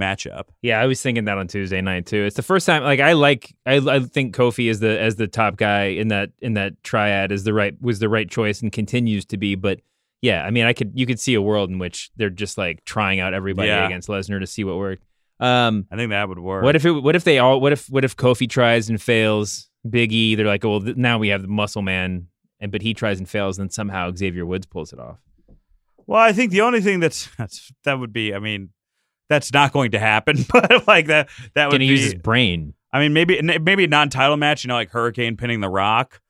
[0.00, 0.44] matchup.
[0.62, 2.22] Yeah, I was thinking that on Tuesday night too.
[2.24, 5.28] It's the first time like I like I, I think Kofi is the as the
[5.28, 8.72] top guy in that in that triad is the right was the right choice and
[8.72, 9.54] continues to be.
[9.54, 9.80] But
[10.22, 12.84] yeah, I mean I could you could see a world in which they're just like
[12.86, 13.84] trying out everybody Yeah.
[13.84, 15.04] against Lesnar to see what worked.
[15.42, 16.62] Um I think that would work.
[16.64, 19.68] what if it what if they all what if what if Kofi tries and fails?
[19.88, 22.28] Big E, they're like, oh, well, th- now we have the Muscle Man,
[22.60, 25.18] and but he tries and fails, and somehow Xavier Woods pulls it off.
[26.06, 28.32] Well, I think the only thing that's that's that would be.
[28.32, 28.68] I mean,
[29.28, 30.36] that's not going to happen.
[30.52, 31.86] But like that, that would Gonna be.
[31.86, 32.74] use his brain.
[32.92, 34.62] I mean, maybe maybe a non-title match.
[34.62, 36.20] You know, like Hurricane pinning the Rock.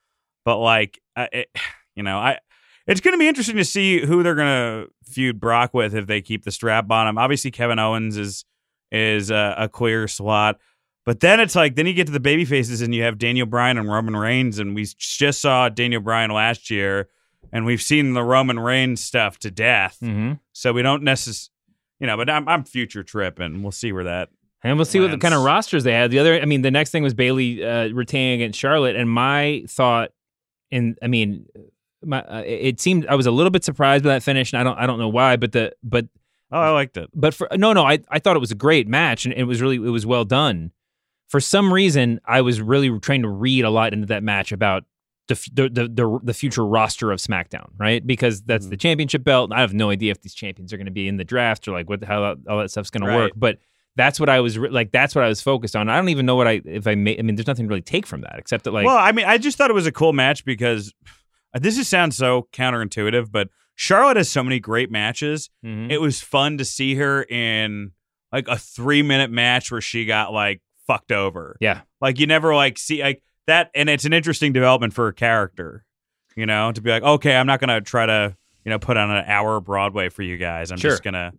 [0.47, 1.49] But like, uh, it,
[1.95, 2.39] you know, I.
[2.87, 4.47] It's going to be interesting to see who they're going
[4.87, 7.17] to feud Brock with if they keep the strap on him.
[7.19, 8.45] Obviously, Kevin Owens is
[8.93, 10.61] is a, a clear slot.
[11.05, 13.47] But then it's like, then you get to the baby faces and you have Daniel
[13.47, 14.61] Bryan and Roman Reigns.
[14.61, 17.09] And we just saw Daniel Bryan last year
[17.53, 19.99] and we've seen the Roman Reigns stuff to death.
[20.01, 20.35] Mm-hmm.
[20.53, 21.51] So we don't necessarily,
[21.99, 23.63] you know, but I'm, I'm future tripping.
[23.63, 24.29] We'll see where that.
[24.65, 26.13] And we'll see what the kind of rosters they had.
[26.13, 29.65] The other, I mean, the next thing was Bayley uh, retaining against Charlotte, and my
[29.69, 30.13] thought,
[30.71, 31.47] and I mean,
[32.01, 34.63] my uh, it seemed I was a little bit surprised by that finish, and I
[34.63, 36.07] don't, I don't know why, but the, but,
[36.53, 37.09] Oh, I liked it.
[37.15, 39.63] but for no, no, I, I thought it was a great match, and it was
[39.63, 40.73] really, it was well done.
[41.29, 44.85] For some reason, I was really trying to read a lot into that match about
[45.29, 48.07] the the the, the, the future roster of SmackDown, right?
[48.07, 48.81] Because that's the mm-hmm.
[48.81, 49.51] championship belt.
[49.51, 51.67] and I have no idea if these champions are going to be in the draft
[51.69, 53.13] or like what the hell all, that stuff's going Right.
[53.13, 53.59] to work, but
[53.97, 54.91] that's what I was re- like.
[54.93, 55.89] That's what I was focused on.
[55.89, 57.19] I don't even know what I if I made.
[57.19, 59.27] I mean, there's nothing to really take from that except that like well, I mean,
[59.27, 60.93] I just thought it was a cool match because
[61.55, 63.49] this is sounds so counterintuitive, but
[63.83, 65.51] Charlotte has so many great matches.
[65.65, 65.91] mhm.
[65.91, 67.91] It was fun to see her in
[68.31, 71.57] like a three minute match where she got like fucked over.
[71.61, 75.13] yeah, Like you never like see like that, and it's an interesting development for a
[75.13, 75.85] character.
[76.37, 79.11] You know, to be like, okay, I'm not gonna try to you know put on
[79.11, 80.71] an hour Broadway for you guys.
[80.71, 80.93] I'm Sure.
[80.93, 81.33] just gonna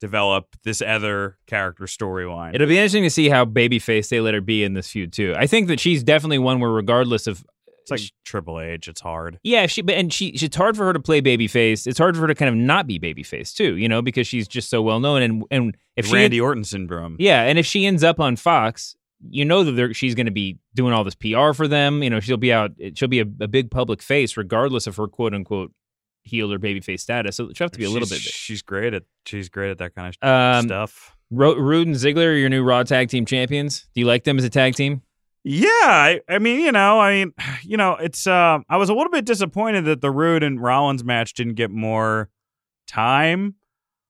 [0.00, 2.54] develop this other character storyline.
[2.56, 5.32] it'll be interesting to see how babyface they let her be in this feud too.
[5.38, 7.44] I think that she's definitely one where regardless of
[7.84, 8.88] It's like Triple H.
[8.88, 9.38] It's hard.
[9.42, 11.86] Yeah, she but and she it's hard for her to play babyface.
[11.86, 14.48] It's hard for her to kind of not be babyface too, you know, because she's
[14.48, 15.22] just so well known.
[15.22, 17.16] And and if she Randy Orton syndrome.
[17.18, 18.96] yeah, and if she ends up on Fox,
[19.30, 22.02] you know that they're- she's going to be doing all this PR for them.
[22.02, 22.72] You know, she'll be out.
[22.94, 25.72] She'll be a, a big public face, regardless of her quote unquote
[26.22, 27.36] heel or babyface status.
[27.36, 28.32] So she'll have to be a little She's- bit.
[28.32, 31.14] She's great at she's great at that kind of Um, stuff.
[31.30, 33.86] Roode and Ziggler are your new Raw Tag Team Champions.
[33.94, 35.02] Do you like them as a tag team?
[35.44, 37.32] Yeah, I, I mean, you know, I mean,
[37.62, 38.26] you know, it's.
[38.26, 41.70] Uh, I was a little bit disappointed that the Roode and Rollins match didn't get
[41.70, 42.30] more
[42.86, 43.54] time.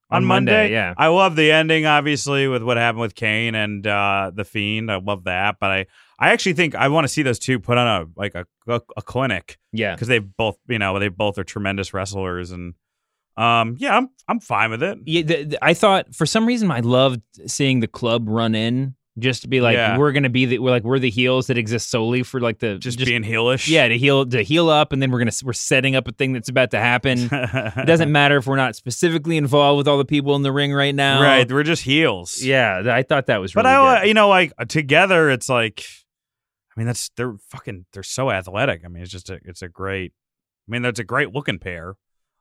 [0.09, 0.93] on, On Monday, yeah.
[0.97, 4.91] I love the ending, obviously, with what happened with Kane and uh, the Fiend.
[4.91, 5.85] I love that, but I,
[6.19, 8.81] I actually think I want to see those two put on a like a a,
[8.97, 9.93] a clinic Yeah.
[9.95, 12.75] because they both, you know, they both are tremendous wrestlers, and
[13.35, 14.99] um, yeah, I'm I'm fine with it.
[15.05, 18.95] Yeah, the, the- I thought for some reason I loved seeing the club run in
[19.17, 19.97] just to be like Yeah.
[19.97, 22.77] we're gonna be the we're like we're the heels that exist solely for like the
[22.77, 23.69] Just, being heelish.
[23.69, 26.33] yeah to heal to heal up and then we're gonna we're setting up a thing
[26.33, 27.29] that's about to happen.
[27.31, 30.73] it doesn't matter if we're not specifically involved with all the people in the ring
[30.73, 31.21] right now.
[31.21, 31.49] right.
[31.49, 32.41] We're just heels.
[32.41, 34.07] Yeah, I thought that was But really I, good.
[34.09, 35.85] you know, like uh, together, it's like,
[36.75, 38.81] I mean, that's they're fucking, they're so athletic.
[38.83, 40.11] I mean, it's just a, it's a great.
[40.67, 41.95] I mean, that's a great looking pair.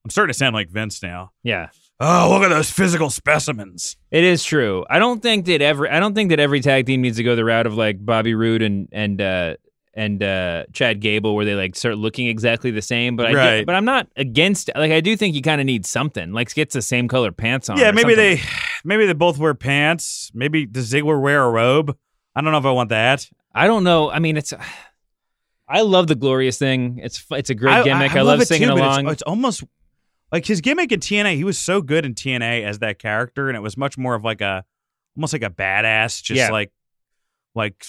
[0.05, 1.31] I'm starting to sound like Vince now.
[1.45, 1.69] yeah.
[2.01, 3.97] Oh, look at those physical specimens.
[4.11, 4.85] It is true.
[4.91, 7.37] I don't think that every I don't think that every tag team needs to go
[7.37, 9.55] the route of like Bobby Roode and and uh
[9.95, 13.15] and uh Chad Gable where they like start looking exactly the same.
[13.15, 13.57] But I Right.
[13.59, 16.33] get, but I'm not against like I do think you kind of need something.
[16.33, 17.79] Like get the same color pants on.
[17.79, 18.41] yeah, maybe they,
[18.85, 20.33] maybe they both wear pants.
[20.35, 21.97] Maybe does Ziggler wear a robe?
[22.35, 23.29] I don't know if I want that.
[23.55, 24.11] I don't know.
[24.11, 24.53] I mean, it's.
[25.69, 26.99] I love the glorious thing.
[27.03, 28.13] It's it's a great gimmick.
[28.13, 29.09] I, love love it singing but it's- along.
[29.13, 29.63] It's, almost
[30.35, 31.37] like his gimmick in TNA.
[31.37, 34.25] He was so good in TNA as that character, and it was much more of
[34.25, 34.65] like a,
[35.17, 36.51] almost like a badass, just Yeah.
[36.51, 36.73] like,
[37.55, 37.85] like,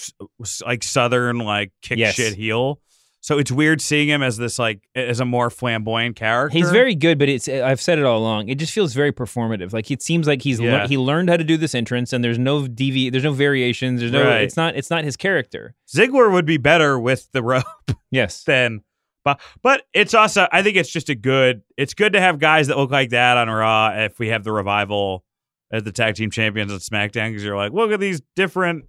[0.64, 2.14] like southern like kick Yes.
[2.14, 2.80] shit heel.
[3.20, 6.56] So it's weird seeing him as this like as a more flamboyant character.
[6.56, 8.48] He's very good, but it's I've said it all along.
[8.48, 9.72] It just feels very performative.
[9.72, 10.86] Like it seems like he's Yeah.
[10.86, 13.98] he learned how to do this entrance, and there's no devi- there's no variations.
[13.98, 14.22] There's no.
[14.24, 14.42] Right.
[14.42, 14.76] It's not.
[14.76, 15.74] It's not his character.
[15.92, 17.64] Ziggler would be better with the rope
[18.12, 18.44] Yes.
[18.46, 18.82] than.
[19.26, 21.62] But but it's also I think it's just a good.
[21.76, 23.90] It's good to have guys that look like that on Raw.
[23.92, 25.24] If we have the revival
[25.72, 28.84] as the tag team champions on SmackDown, because you're like, look at these different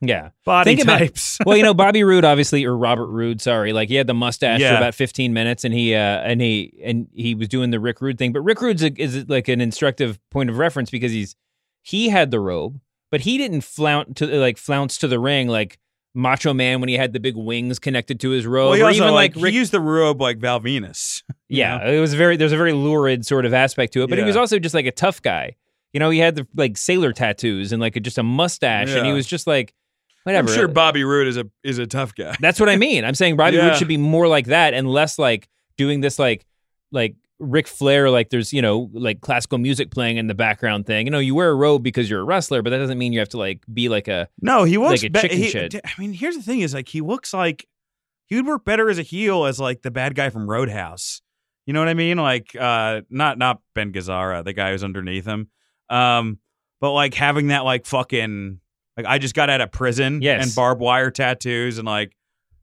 [0.00, 0.28] Yeah.
[0.44, 1.38] body Think about- types.
[1.44, 4.60] well, you know, Bobby Roode, obviously, or Robert Roode, sorry, like he had the mustache
[4.60, 8.00] for about 15 minutes, and he uh, and he and he was doing the Rick
[8.00, 8.32] Rude thing.
[8.32, 11.34] But Rick Rude's a, is like an instructive point of reference because he's
[11.82, 12.78] he had the robe,
[13.10, 15.80] but he didn't flounce to like flounce to the ring like
[16.14, 18.90] Macho Man when he had the big wings connected to his robe, Well, he or
[18.90, 19.52] even like, like Rick.
[19.52, 21.22] he used the robe like Val Venis.
[21.48, 21.92] yeah, know?
[21.92, 24.36] it was very there's a very lurid sort of aspect to it, but he was
[24.36, 25.54] also just like a tough guy.
[25.92, 29.06] You know, he had the like sailor tattoos and like a, just a mustache, and
[29.06, 29.72] he was just like
[30.24, 30.48] whatever.
[30.48, 32.36] I'm sure Bobby Roode is a is a tough guy.
[32.40, 33.04] That's what I mean.
[33.04, 33.68] I'm saying Bobby Yeah.
[33.68, 36.44] Roode should be more like that and less like doing this like
[36.92, 41.06] like Ric Flair, like there's, you know, like classical music playing in the background thing.
[41.06, 43.18] You know, you wear a robe because you're a wrestler, but that doesn't mean you
[43.18, 45.74] have to like be like a No, he looks like a be- chicken he- shit.
[45.84, 47.66] I mean, here's the thing: is like he looks like
[48.26, 51.22] he would work better as a heel as like the bad guy from Roadhouse.
[51.66, 52.16] You know what I mean?
[52.18, 55.48] Like, uh, not not Ben Gazzara, the guy who's underneath him.
[55.88, 56.38] Um,
[56.80, 58.60] but like having that like fucking
[58.96, 60.44] like I just got out of prison Yes.
[60.44, 62.16] and barbed wire tattoos and like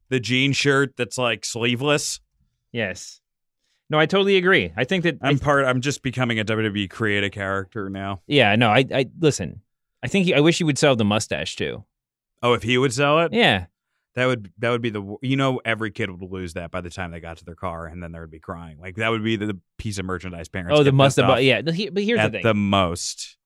[0.08, 2.20] the jean shirt that's like sleeveless.
[2.72, 3.17] Yes.
[3.90, 4.72] No, I totally agree.
[4.76, 5.64] I think that I'm part.
[5.64, 8.20] I'm just becoming a WWE creative character now.
[8.26, 9.62] yeah, no, I I listen.
[10.02, 11.84] I think he, I wish he would sell the mustache too.
[12.42, 13.66] Oh, if he would sell it, Yeah.
[14.14, 16.90] That would that would be the you know every kid would lose that by the
[16.90, 19.22] time they got to their car and then they would be crying like that would
[19.22, 20.76] be the, the piece of merchandise parents.
[20.78, 21.28] Oh, the mustache.
[21.36, 22.42] pissed Yeah, but here's the thing.
[22.42, 23.36] the most.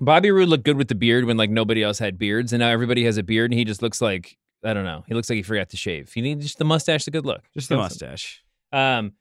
[0.00, 2.70] Bobby Roode looked good with the beard when like nobody else had beards, and now
[2.70, 5.04] everybody has a beard, and he just looks like I don't know.
[5.06, 6.10] He looks like he forgot to shave.
[6.12, 7.42] He needs just the mustache, a good look.
[7.52, 8.42] Just the mustache.
[8.72, 9.12] Um.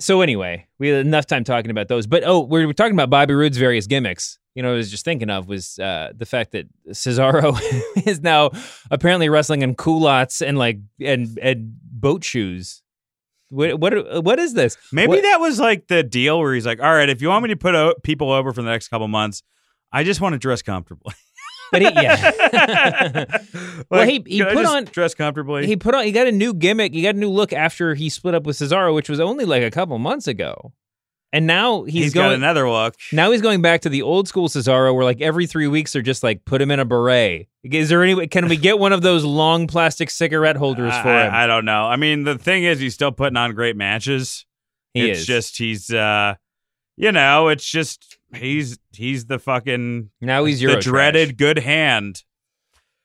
[0.00, 3.10] So anyway, we had enough time talking about those, but oh, we're, we're talking about
[3.10, 4.38] Bobby Roode's various gimmicks.
[4.54, 7.58] You know, I was just thinking of was uh, the fact that Cesaro
[8.06, 8.50] is now
[8.90, 12.82] apparently wrestling in culottes and like and and boat shoes.
[13.50, 14.76] What what what is this?
[14.92, 17.42] Maybe What- that was like the deal where he's like, "All right, if you want
[17.44, 19.42] me to put o- people over for the next couple months,
[19.92, 21.14] I just want to dress comfortably."
[21.72, 23.24] But he, yeah.
[23.90, 25.66] well, he he put on dress comfortably.
[25.66, 26.94] he put on he got a new gimmick.
[26.94, 29.62] He got a new look after he split up with Cesaro, which was only like
[29.62, 30.72] a couple months ago.
[31.32, 32.94] And now he's, he's going got another look.
[33.12, 36.00] now he's going back to the old school Cesaro where like every three weeks they're
[36.00, 37.48] just like put him in a beret.
[37.64, 41.08] Is there any way can we get one of those long plastic cigarette holders for
[41.08, 41.34] I, him?
[41.34, 41.86] I, I don't know.
[41.86, 44.46] I mean, the thing is, he's still putting on great matches.
[44.92, 45.26] He it's is.
[45.26, 46.36] just he's, uh
[46.96, 52.22] you know, it's just he's he's the fucking now he's the Euro dreaded good hand.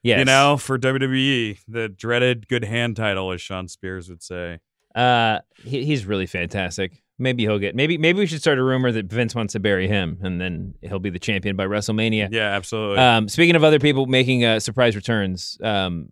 [0.01, 0.19] Yes.
[0.19, 4.59] You know, for WWE, the dreaded good hand title, as Shawn Spears would say.
[4.95, 7.03] Uh he, he's really fantastic.
[7.17, 9.87] Maybe he'll get maybe maybe we should start a rumor that Vince wants to bury
[9.87, 12.29] him and then he'll be the champion by WrestleMania.
[12.31, 12.97] Yeah, absolutely.
[12.97, 16.09] Um, speaking of other people making uh, surprise returns, um,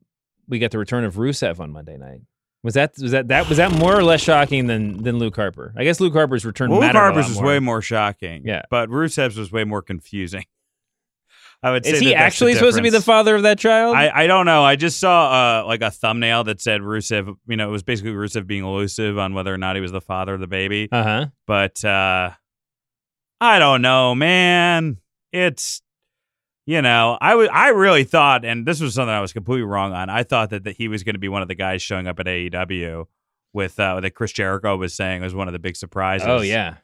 [0.48, 2.22] we got the return of Rusev on Monday night.
[2.64, 5.74] Was that was that that was that more or less shocking than than Luke Harper?
[5.78, 6.70] I guess Luke Harper's return.
[6.70, 7.46] well, Luke mattered a lot Harper's was more.
[7.46, 8.44] way more shocking.
[8.46, 8.64] Yeah.
[8.70, 10.44] but Rusev's was way more confusing.
[11.64, 13.44] I would say Is he that that's the actually supposed to be the father of
[13.44, 13.96] that child?
[13.96, 14.64] I, I don't know.
[14.64, 17.36] I just saw uh, like a thumbnail that said Rusev.
[17.48, 20.02] You know, it was basically Rusev being elusive on whether or not he was the
[20.02, 20.88] father of the baby.
[20.92, 21.26] uh huh.
[21.48, 22.32] But uh,
[23.42, 24.98] I don't know, man.
[25.32, 25.82] It's
[26.68, 29.94] you know, I was I really thought, and this was something I was completely wrong
[29.94, 30.10] on.
[30.10, 32.20] I thought that, that he was going to be one of the guys showing up
[32.20, 33.06] at AEW
[33.54, 36.28] with uh, that Chris Jericho was saying was one of the big surprises.
[36.28, 36.76] Oh yeah.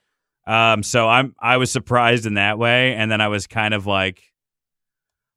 [0.47, 0.81] Um.
[0.83, 4.21] So I'm I was surprised in that way, and then I was kind of like,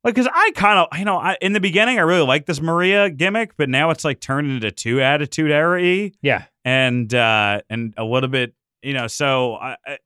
[0.05, 2.61] like because I kind of you know I, in the beginning I really liked this
[2.61, 6.45] Maria gimmick, but now it's like turned into two attitude era E Yeah.
[6.65, 9.99] and uh and a little bit you know so I, I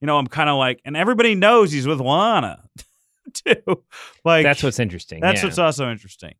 [0.00, 2.62] you know I'm kind of like and everybody knows he's with Lana
[3.44, 3.82] too
[4.24, 5.20] like That's what's interesting.
[5.20, 5.46] that's yeah.
[5.46, 6.34] what's also interesting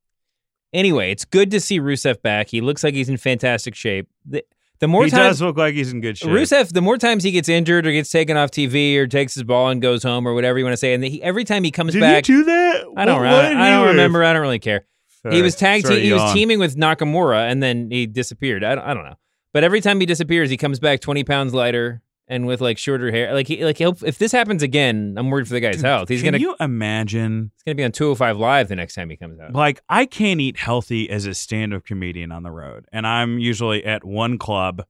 [0.73, 2.49] Anyway, it's good to see Rusev back.
[2.49, 4.09] He looks like he's in fantastic shape.
[4.27, 4.45] The,
[4.81, 7.23] the more he times does look like he's in good shape Rusev, the more times
[7.23, 10.27] he gets injured or gets taken off TV or takes his ball and goes home
[10.27, 12.33] or whatever you want to say, and he, every time he comes did back, he
[12.33, 13.91] do that I don't, What- what did I don't do?
[13.91, 14.25] remember.
[14.25, 14.85] I don't really care.
[15.31, 18.65] he was tag Sorry to He was teaming with Nakamura, and then he disappeared.
[18.65, 19.15] I don't, I don't know.
[19.53, 23.11] But every time he disappears, he comes back twenty pounds lighter and with like shorter
[23.11, 23.33] hair.
[23.35, 26.09] Like he, like he'll, if this happens again, I'm worried for the guy's health.
[26.09, 29.17] He's Can gonna you imagine he's gonna be on 205 live the next time he
[29.17, 29.53] comes out.
[29.53, 33.85] like I can't eat healthy as a stand-up comedian on the road, and I'm usually
[33.85, 34.85] at one club.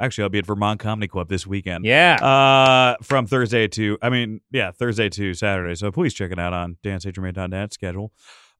[0.00, 1.84] Actually, I'll be at Vermont Comedy Club this weekend.
[1.84, 2.16] Yeah.
[2.16, 5.76] Uh, from Thursday to I mean, yeah, Thursday to Saturday.
[5.76, 8.12] So please check it out on danstgermain.net schedule.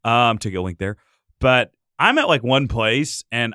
[0.04, 0.96] Um, to get a link there.
[1.40, 3.54] But I'm at like one place, and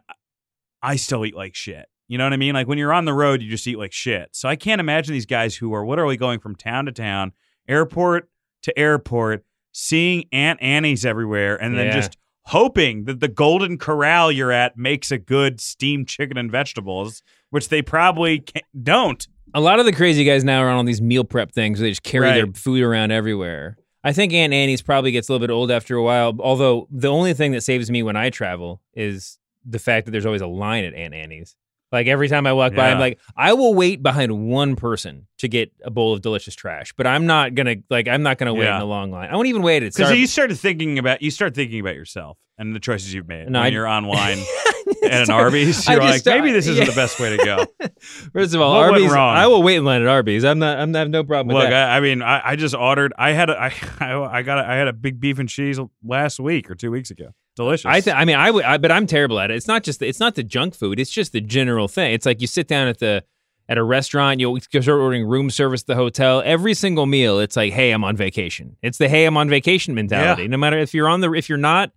[0.82, 1.86] I still eat like shit.
[2.10, 2.54] You know what I mean?
[2.56, 4.30] Like when you're on the road, you just eat like shit.
[4.34, 7.32] So I can't imagine these guys who are literally going from town to town,
[7.70, 8.28] airport
[8.64, 11.94] to airport, seeing Auntie Anne's everywhere, and then Yeah.
[11.94, 17.22] just hoping that the Golden Corral you're at makes a good steamed chicken and vegetables,
[17.52, 18.44] which they probably
[18.82, 19.26] don't.
[19.54, 21.86] a lot of the crazy guys now are on all these meal prep things where
[21.88, 22.36] they just carry Right.
[22.36, 23.78] their food around everywhere.
[24.04, 26.36] I think Auntie Anne's probably gets a little bit old after a while.
[26.40, 30.26] Although the only thing that saves me when I travel is the fact that there's
[30.28, 31.56] always a line at Auntie Anne's.
[31.92, 35.48] Like every time I walk by, I'm like, I will wait behind one person to
[35.48, 38.66] get a bowl of delicious trash, but I'm not gonna like I'm not gonna wait
[38.66, 38.76] Yeah.
[38.78, 39.30] in a long line.
[39.32, 42.38] I won't even wait at Because you started thinking about you start thinking about yourself
[42.60, 44.38] and the choices you've made No, when I- you're online
[45.04, 45.88] at an Arby's.
[45.88, 46.90] You're just like, maybe this isn't yeah.
[46.92, 47.66] the best way to go.
[48.34, 49.12] First of all, What Arby's.
[49.12, 49.36] wrong?
[49.36, 50.44] I will wait in line at Arby's.
[50.46, 50.78] I'm not.
[50.78, 51.90] I'm, I have no problem with Look, that.
[51.92, 53.14] I, I mean, I, I just ordered.
[53.18, 55.80] I had a, I, I, I got, a, I had a big beef and cheese
[56.04, 57.30] last week or two weeks ago.
[57.60, 57.86] Delicious.
[57.88, 59.58] I th- I mean, I would, I, but I'm terrible at it.
[59.58, 60.98] It's not just the, it's not the junk food.
[60.98, 62.14] It's just the general thing.
[62.14, 63.26] It's like you sit down at the
[63.68, 66.42] at a restaurant, you'll start ordering room service at the hotel.
[66.46, 68.78] Every single meal, it's like, hey, I'm on vacation.
[68.82, 70.44] It's the hey, I'm on vacation mentality.
[70.44, 70.48] Yeah.
[70.48, 71.92] No matter if you're on the if you're not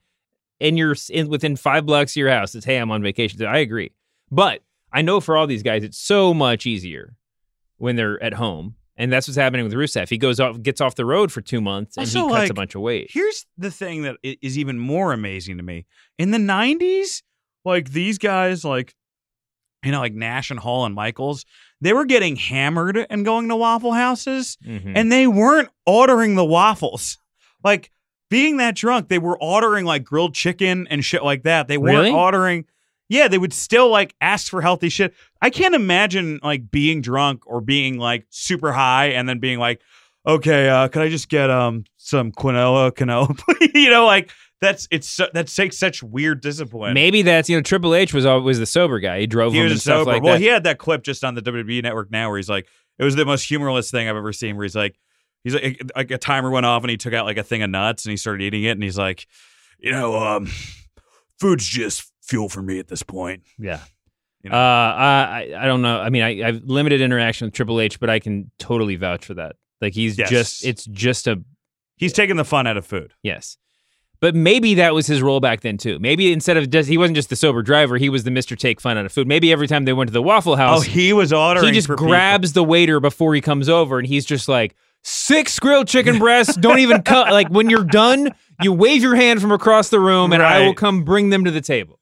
[0.60, 3.44] and you're in, within five blocks of your house, it's hey, I'm on vacation.
[3.46, 3.92] I agree,
[4.32, 7.14] but I know for all these guys, it's so much easier
[7.76, 8.74] when they're at home.
[8.96, 10.08] And that's what's happening with Rusev.
[10.10, 12.50] He goes off, gets off the road for two months, and Also, he cuts like,
[12.50, 13.10] a bunch of weight.
[13.10, 15.86] Here's the thing that is even more amazing to me.
[16.18, 17.22] In the 90s,
[17.64, 18.94] like these guys, like,
[19.82, 21.44] you know, like Nash and Hall and Michaels,
[21.80, 24.92] they were getting hammered and going to Waffle Houses, Mhm.
[24.94, 27.18] and they weren't ordering the waffles.
[27.64, 27.90] Like,
[28.30, 31.66] being that drunk, they were ordering like grilled chicken and shit like that.
[31.68, 32.10] They weren't Really?
[32.12, 32.64] ordering.
[33.12, 35.12] Yeah, they would still like ask for healthy shit.
[35.42, 39.82] I can't imagine like being drunk or being like super high and then being like,
[40.26, 43.38] okay, uh, could I just get um some quinoa canola?
[43.74, 44.30] you know, like
[44.62, 46.94] that's it's so, that takes such weird discipline.
[46.94, 49.20] Maybe that's you know Triple H was always the sober guy.
[49.20, 50.10] He drove he him was and stuff sober.
[50.10, 50.40] like well, that.
[50.40, 52.66] he had that clip just on the WWE Network now where he's like,
[52.98, 54.56] it was the most humorless thing I've ever seen.
[54.56, 54.98] Where he's like,
[55.44, 57.68] he's like, like a timer went off and he took out like a thing of
[57.68, 59.26] nuts and he started eating it and he's like,
[59.78, 60.48] you know, um,
[61.38, 63.42] food's just fuel for me at this point.
[63.58, 63.80] yeah.
[64.42, 64.56] You know?
[64.56, 66.00] Uh, I I don't know.
[66.00, 69.34] I mean, I, I've limited interaction with Triple H, but I can totally vouch for
[69.34, 69.54] that.
[69.80, 70.30] Like he's Yes.
[70.30, 71.40] just it's just a
[71.96, 73.12] He's taking the fun out of food.
[73.22, 73.56] yes.
[74.20, 75.98] But maybe that was his role back then too.
[76.00, 78.80] Maybe instead of just he wasn't just the sober driver, he was the Mister Take
[78.80, 79.26] Fun out of food.
[79.28, 81.66] Maybe every time they went to the Waffle House, Oh, he was ordering.
[81.66, 82.06] he just for people.
[82.08, 86.56] grabs the waiter before he comes over, and he's just like six grilled chicken breasts.
[86.56, 87.30] don't even cut.
[87.32, 90.74] Like when you're done, you wave your hand from across the room, and I will
[90.74, 91.98] come bring them to the table.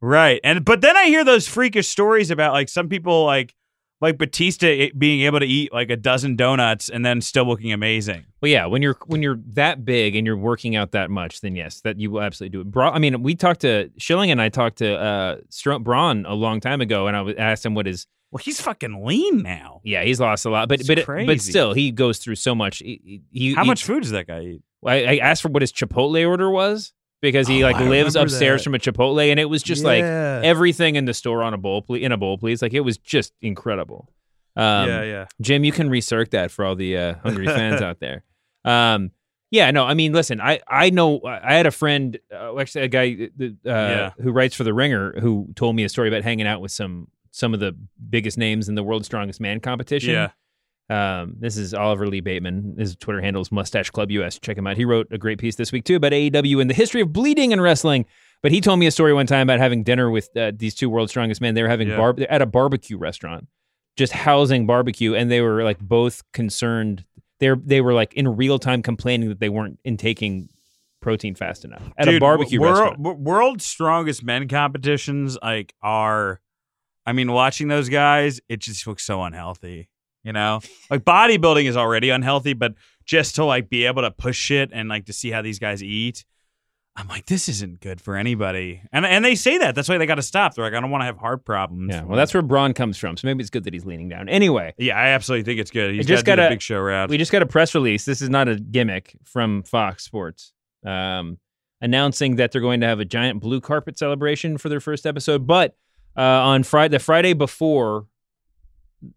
[0.00, 0.40] Right.
[0.44, 3.54] And but then I hear those freakish stories about like some people like
[4.00, 8.26] like Batista being able to eat like a dozen donuts and then still looking amazing.
[8.40, 11.56] Well, yeah, when you're when you're that big and you're working out that much, then
[11.56, 12.70] yes, that you will absolutely do it.
[12.70, 16.34] Bra- I mean, we talked to Schilling and I talked to uh, Stro- Braun a
[16.34, 19.80] long time ago, and I asked him what his Well, he's fucking lean now.
[19.82, 22.78] yeah, he's lost a lot, but It's but but still, he goes through so much.
[22.78, 24.62] He, he, How he- much food does that guy eat?
[24.86, 28.16] I, I asked for what his Chipotle order was because he Oh, like I lives
[28.16, 28.64] upstairs that.
[28.64, 31.82] from a Chipotle, and it was just like everything in the store on a bowl,
[31.82, 32.62] ple- in a bowl, please.
[32.62, 34.08] Like it was just incredible.
[34.56, 35.26] Um, yeah, yeah.
[35.40, 38.24] Jim, you can recirc that for all the uh, hungry fans out there.
[38.64, 39.12] Um,
[39.50, 42.88] yeah, no, I mean, listen, I I know I had a friend, uh, actually a
[42.88, 44.10] guy uh, Yeah.
[44.20, 47.08] who writes for the Ringer, who told me a story about hanging out with some
[47.30, 47.74] some of the
[48.10, 50.10] biggest names in the World's Strongest Man competition.
[50.10, 50.30] Yeah.
[50.90, 52.76] Um, this is Oliver Lee Bateman.
[52.78, 54.38] His Twitter handle is Mustache Club US.
[54.38, 54.76] Check him out.
[54.76, 57.52] He wrote a great piece this week too about AEW and the history of bleeding
[57.52, 58.06] in wrestling.
[58.42, 60.88] But he told me a story one time about having dinner with uh, these two
[60.88, 61.54] world's strongest men.
[61.54, 61.96] They were having Yeah.
[61.96, 63.48] bar at a barbecue restaurant,
[63.96, 67.04] just housing barbecue, and they were like both concerned.
[67.40, 70.48] They were, they were like in real time complaining that they weren't intaking
[71.02, 72.98] protein fast enough at a barbecue wor- restaurant.
[73.00, 76.40] wor- World's strongest men competitions like are
[77.06, 79.88] I mean watching those guys it just looks so unhealthy,
[80.22, 80.60] you know?
[80.90, 84.88] like bodybuilding is already unhealthy, but just to like be able to push shit and
[84.88, 86.24] like to see how these guys eat
[86.98, 88.82] I'm like this isn't good for anybody.
[88.92, 89.76] And and they say that.
[89.76, 90.54] That's why they got to stop.
[90.54, 91.94] They're like I don't want to have heart problems.
[91.94, 93.16] Yeah, well, that's where Braun comes from.
[93.16, 94.28] So maybe it's good that he's leaning down.
[94.28, 95.94] Anyway, Yeah, I absolutely think it's good.
[95.94, 97.08] He's just got a big show route.
[97.08, 98.04] we just got a press release.
[98.04, 100.52] This is not a gimmick from Fox Sports,
[100.84, 101.38] um,
[101.80, 105.46] announcing that they're going to have a giant blue carpet celebration for their first episode.
[105.46, 105.76] But
[106.16, 108.06] uh, on Friday, the Friday before,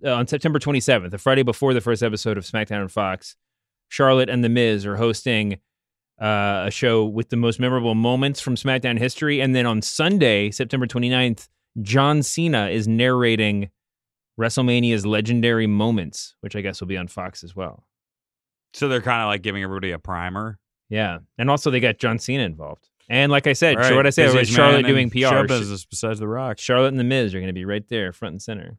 [0.06, 3.36] uh, on September 27th, the Friday before the first episode of SmackDown on Fox,
[3.90, 5.60] Charlotte and The Miz are hosting
[6.22, 9.42] uh, a show with the most memorable moments from SmackDown history.
[9.42, 11.48] And then on Sunday, September 29th,
[11.82, 13.70] John Cena is narrating
[14.40, 17.86] WrestleMania's legendary moments, which I guess will be on Fox as well.
[18.74, 20.58] so they're kind of like giving everybody a primer.
[20.90, 22.88] Yeah, and also they got John Cena involved.
[23.10, 23.94] And like I said, Right.
[23.96, 25.18] what I said, Busiest Charlotte doing PR.
[25.20, 26.60] Show business besides The Rock.
[26.60, 28.78] Charlotte and the Miz are going to be right there, front and center.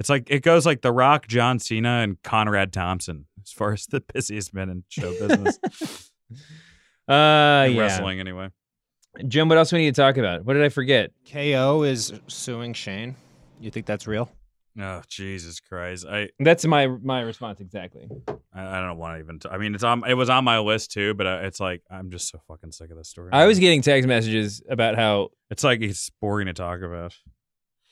[0.00, 3.86] It's like it goes like The Rock, John Cena, and Conrad Thompson as far as
[3.86, 6.10] the busiest men in show business.
[7.08, 7.80] Uh, In yeah.
[7.80, 8.50] Wrestling, anyway.
[9.26, 10.44] Jim, what else we need to talk about?
[10.44, 11.10] What did I forget?
[11.32, 13.16] KO is suing Shane.
[13.58, 14.30] You think that's real?
[14.78, 16.06] Oh Jesus Christ!
[16.08, 18.06] I That's my my response exactly.
[18.54, 19.38] I, I don't want to even.
[19.40, 20.02] T- I mean, it's on.
[20.06, 22.90] It was on my list too, but uh, it's like I'm just so fucking sick
[22.90, 23.30] of this story.
[23.32, 27.16] I was getting text messages about how It's like it's boring to talk about.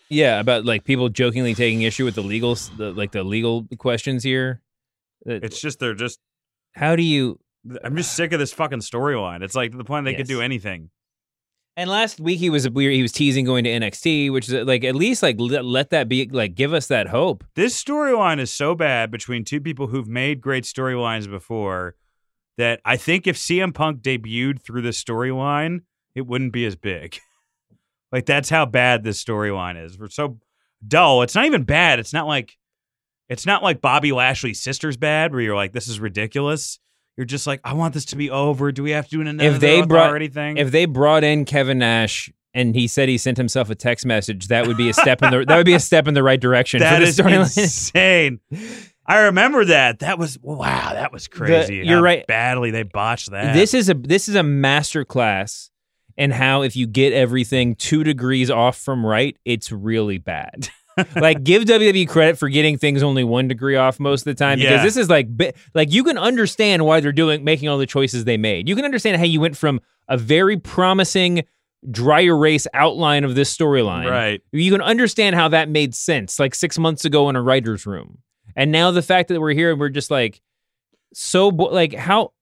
[0.09, 4.23] Yeah, about like people jokingly taking issue with the legal the, like the legal questions
[4.23, 4.63] here.
[5.25, 6.19] That- It's just they're just.
[6.75, 7.39] how do you
[7.83, 9.43] I'm just sick of this fucking storyline.
[9.43, 10.37] It's like to the point they could Yes.
[10.37, 10.91] do anything.
[11.79, 14.55] And last week he was we were, he was teasing going to NXT, which is
[14.55, 17.45] uh, like at least like let, let that be like give us that hope.
[17.55, 21.97] This storyline is so bad between two people who've made great storylines before
[22.57, 25.81] that I think if CM Punk debuted through this storyline,
[26.15, 27.19] it wouldn't be as big.
[28.13, 29.99] Like that's how bad this storyline is.
[29.99, 30.39] We're so
[30.87, 31.23] dull.
[31.23, 31.99] It's not even bad.
[31.99, 32.57] It's not like
[33.29, 36.79] it's not like Bobby Lashley's sister's bad, where you're like, this is ridiculous.
[37.17, 38.71] You're just like, I want this to be over.
[38.73, 40.59] Do we have to do another if they brought thing?
[40.59, 44.49] if they brought in Kevin Nash and he said he sent himself a text message,
[44.49, 46.41] that would be a step in the that would be a step in the right
[46.41, 47.59] direction that for the is storyline.
[47.63, 48.41] insane.
[49.09, 50.01] I remember that.
[50.01, 50.93] That was wow.
[50.93, 51.77] That was crazy.
[51.77, 52.27] you're how right.
[52.27, 53.55] Badly they botched that.
[53.55, 55.05] This is a this is a master
[56.17, 60.69] in how if you get everything two degrees off from right, it's really bad.
[61.17, 64.59] like give WWE credit for getting things only one degree off most of the time
[64.59, 64.83] because Yeah.
[64.83, 65.29] this is like
[65.75, 68.67] like you can understand why they're doing making all the choices they made.
[68.69, 71.45] You can understand how you went from a very promising
[71.91, 74.11] dry erase outline of this storyline.
[74.11, 74.41] Right.
[74.53, 78.19] You can understand how that made sense like 6 months ago in a writer's room.
[78.57, 80.41] And now the fact that we're here and we're just like
[81.13, 82.33] so bo- like how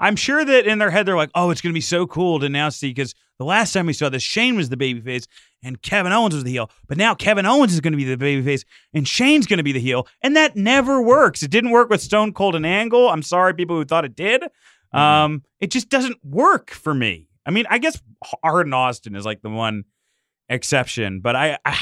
[0.00, 2.40] I'm sure that in their head they're like, "Oh, it's going to be so cool
[2.40, 5.26] to now see because the last time we saw this, Shane was the babyface
[5.62, 8.16] and Kevin Owens was the heel, but now Kevin Owens is going to be the
[8.16, 11.42] babyface and Shane's going to be the heel, and that never works.
[11.42, 13.08] It didn't work with Stone Cold and Angle.
[13.08, 14.42] I'm sorry, people who thought it did.
[14.42, 14.98] Mm-hmm.
[14.98, 17.28] Um, it just doesn't work for me.
[17.46, 18.00] I mean, I guess
[18.42, 19.84] Hart and Austin is like the one
[20.48, 21.78] exception, but I, I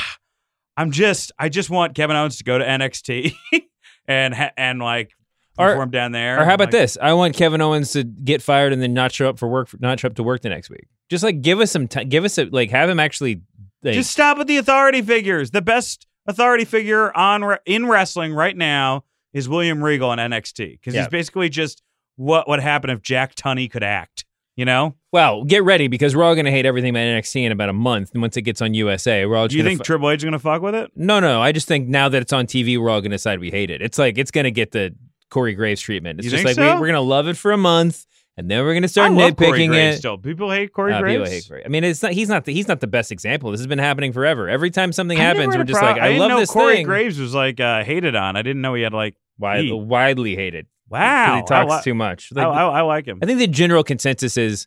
[0.76, 3.34] I'm just, I just want Kevin Owens to go to NXT
[4.08, 5.12] and and like
[5.58, 6.40] Or- down there.
[6.40, 6.96] Or how about Like, this?
[7.00, 10.00] I want Kevin Owens to get fired and then not show up for work, not
[10.00, 10.86] show up to work the next week.
[11.10, 13.42] Just like give us some time, give us a like have him actually.
[13.82, 15.50] Like, Just stop with the authority figures.
[15.50, 20.72] The best authority figure on re- in wrestling right now is William Regal on NXT
[20.78, 21.00] because Yeah.
[21.02, 21.82] he's basically just
[22.16, 24.24] what would happen if Jack Tunney could act.
[24.54, 24.94] You know?
[25.12, 27.72] well, get ready because we're all going to hate everything about NXT in about a
[27.72, 28.10] month.
[28.12, 30.24] And once it gets on USA, we're all Do you think fu- Triple H is
[30.24, 30.90] going to fuck with it?
[30.94, 31.40] no, no.
[31.40, 33.70] I just think now that it's on TV, we're all going to decide we hate
[33.70, 33.80] it.
[33.80, 34.94] It's like it's going to get the
[35.32, 36.18] Corey Graves treatment.
[36.20, 36.62] It's You just like so?
[36.62, 38.06] we, we're going to love it for a month,
[38.36, 39.96] and then we're going to I start Corey nitpicking it.
[39.98, 41.18] Still, people hate Corey Uh, Graves.
[41.20, 41.64] people hate Corey.
[41.64, 42.12] I mean, it's not.
[42.12, 42.44] He's not.
[42.44, 43.50] The, he's not the best example.
[43.50, 44.48] This has been happening forever.
[44.48, 46.76] Every time something I happens, we're just prob- like, I, didn't love know this Corey
[46.76, 46.86] thing.
[46.86, 48.36] Graves was like uh, hated on.
[48.36, 50.66] I didn't know he had like Wide, widely hated.
[50.88, 52.30] Wow, he talks I li- too much.
[52.36, 53.18] I, Like, I, I like him.
[53.22, 54.66] I think the general consensus is,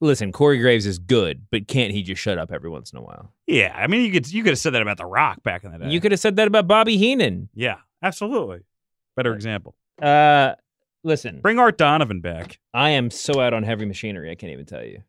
[0.00, 3.02] listen, Corey Graves is good, but can't he just shut up every once in a
[3.02, 3.32] while?
[3.46, 5.70] Yeah, I mean, you could you could have said that about The Rock back in
[5.72, 5.90] the day.
[5.90, 7.48] You could have said that about Bobby Heenan.
[7.54, 8.60] yeah, absolutely.
[9.16, 9.74] Better example.
[10.00, 10.52] Uh,
[11.02, 12.58] listen, Bring Art Donovan back.
[12.74, 14.30] I am so out on heavy machinery.
[14.30, 15.02] I can't even tell you.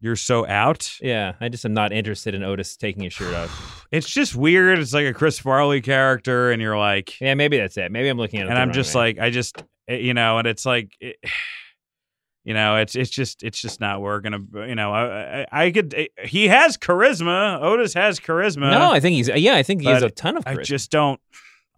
[0.00, 0.96] you're so out.
[1.00, 3.86] Yeah, I just am not interested in Otis taking his shirt off.
[3.92, 4.80] It's just weird.
[4.80, 7.92] It's like a Chris Farley character, and you're like, Yeah, maybe that's it.
[7.92, 8.50] Maybe I'm looking at it.
[8.50, 9.00] and I'm just way.
[9.02, 11.16] like, I just, eh, you know, and it's like, it,
[12.44, 14.48] you know, it's it's just it's just not working.
[14.52, 15.94] You know, I I, I could.
[15.94, 17.60] eh, He has charisma.
[17.62, 18.70] Otis has charisma.
[18.72, 20.44] no, I think he's yeah, I think he has a ton of.
[20.46, 20.64] I charisma.
[20.64, 21.20] just don't.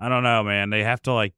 [0.00, 0.70] I don't know, man.
[0.70, 1.34] They have to like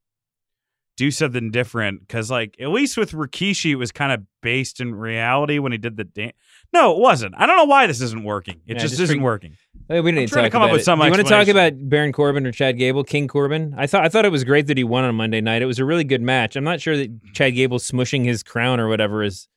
[0.98, 4.94] do something different because, like, at least with Rikishi, it was kind of based in
[4.94, 6.34] reality when he did the dance.
[6.72, 7.34] No, it wasn't.
[7.38, 8.56] I don't know why this isn't working.
[8.66, 9.56] It Yeah, just, just isn't working.
[9.88, 10.84] Hey, we didn't trying to come up about with it.
[10.84, 13.04] some Do you want to talk about Baron Corbin or Chad Gable?
[13.04, 13.74] King Corbin.
[13.78, 15.62] I thought I thought it was great that he won on Monday night.
[15.62, 16.56] It was a really good match.
[16.56, 19.48] I'm not sure that Chad Gable smushing his crown or whatever is.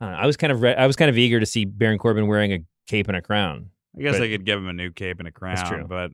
[0.00, 1.98] I, know, I was kind of re- I was kind of eager to see Baron
[1.98, 2.58] Corbin wearing a
[2.88, 3.70] cape and a crown.
[3.96, 5.86] I guess But- I could give him a new cape and a crown.
[5.88, 6.10] But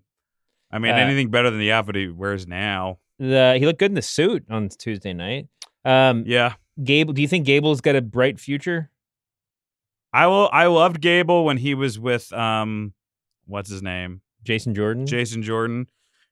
[0.71, 2.99] I mean, Uh, anything better than the outfit he wears now.
[3.19, 5.49] The, he looked good in the suit on Tuesday night.
[5.85, 6.55] Um, Yeah.
[6.85, 8.91] Gable, do you think Gable's got a bright future?
[10.13, 10.49] I will.
[10.53, 12.93] I loved Gable when he was with um,
[13.47, 15.05] what's his name, Jason Jordan.
[15.07, 15.89] Jason Jordan,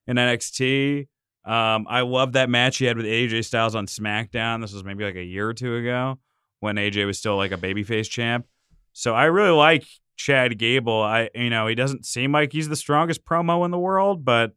[0.06, 1.08] in NXT.
[1.44, 4.60] Um, I loved that match he had with AJ Styles on SmackDown.
[4.60, 6.18] This was maybe like a year or two ago
[6.60, 8.46] when AJ was still like a babyface champ.
[8.92, 9.84] So I really like
[10.16, 11.02] Chad Gable.
[11.02, 14.54] I you know he doesn't seem like he's the strongest promo in the world, but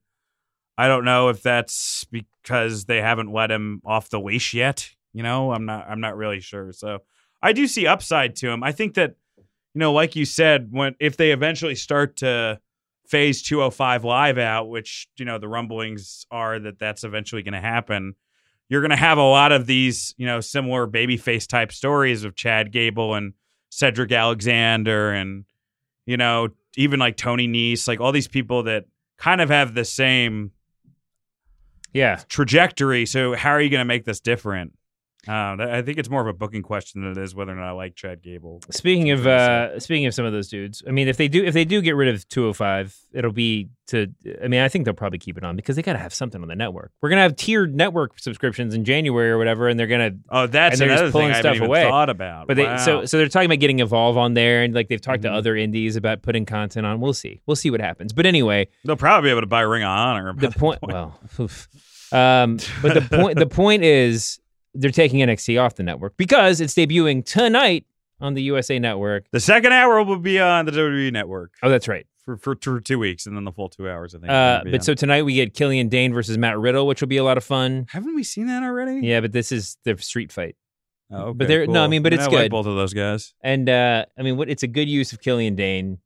[0.78, 4.90] I don't know if that's because they haven't let him off the leash yet.
[5.14, 6.72] You know, I'm not I'm not really sure.
[6.72, 7.00] So
[7.42, 8.64] I do see upside to him.
[8.64, 12.60] I think that you know, like you said, when if they eventually start to
[13.08, 17.60] phase 205 live out, which you know the rumblings are that that's eventually going to
[17.60, 18.16] happen,
[18.70, 22.36] you're going to have a lot of these you know similar babyface type stories of
[22.36, 23.34] Chad Gable and
[23.70, 25.46] Cedric Alexander and
[26.06, 28.86] you know even like Tony Nese, like all these people that
[29.18, 30.52] kind of have the same
[31.94, 32.22] Yeah.
[32.30, 33.06] trajectory.
[33.06, 34.74] So how are you going to make this different?
[35.30, 37.68] Uh, I think it's more of a booking question than it is whether or not
[37.68, 38.62] I like Chad Gable.
[38.72, 41.54] Speaking of uh, speaking of some of those dudes, I mean, if they do if
[41.54, 44.08] they do get rid of 205, it'll be to.
[44.44, 46.42] I mean, I think they'll probably keep it on because they got to have something
[46.42, 46.92] on the network.
[47.02, 50.12] We're gonna have tiered network subscriptions in January or whatever, and they're gonna.
[50.32, 51.84] Oh, that's and they're just pulling thing I haven't stuff even away.
[51.84, 52.48] thought about.
[52.48, 55.20] But they so so they're talking about getting Evolve on there, and like they've talked
[55.20, 55.30] Mhm.
[55.30, 57.00] to other indies about putting content on.
[57.02, 57.40] We'll see.
[57.46, 58.14] We'll see what happens.
[58.14, 60.34] But anyway, They'll probably be able to buy Ring of Honor.
[60.36, 60.80] the point.
[60.82, 61.20] Well,
[62.12, 64.40] um, but the point the point is
[64.80, 67.86] they're taking NXT off the network because it's debuting tonight
[68.22, 69.26] on the USA Network.
[69.32, 72.06] The second hour will be on the WWE Network Oh, that's right.
[72.26, 74.14] for for two, two weeks, and then the full two hours.
[74.16, 74.30] I think.
[74.32, 74.82] Uh, but on.
[74.82, 77.44] so tonight we get Killian Dain versus Matt Riddle, which will be a lot of
[77.44, 77.86] fun.
[77.90, 79.06] haven't we seen that already?
[79.08, 80.56] Yeah, but this is the street fight,
[81.12, 82.52] Oh, okay, but they're- no, I mean, but it's I like good.
[82.52, 83.34] both of those guys.
[83.42, 86.00] and uh, I mean, what it's a good use of Killian Dain.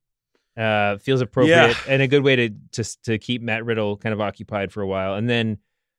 [0.55, 1.73] Uh, feels appropriate Yeah.
[1.89, 4.87] and a good way to to to keep Matt Riddle kind of occupied for a
[4.87, 5.57] while, and then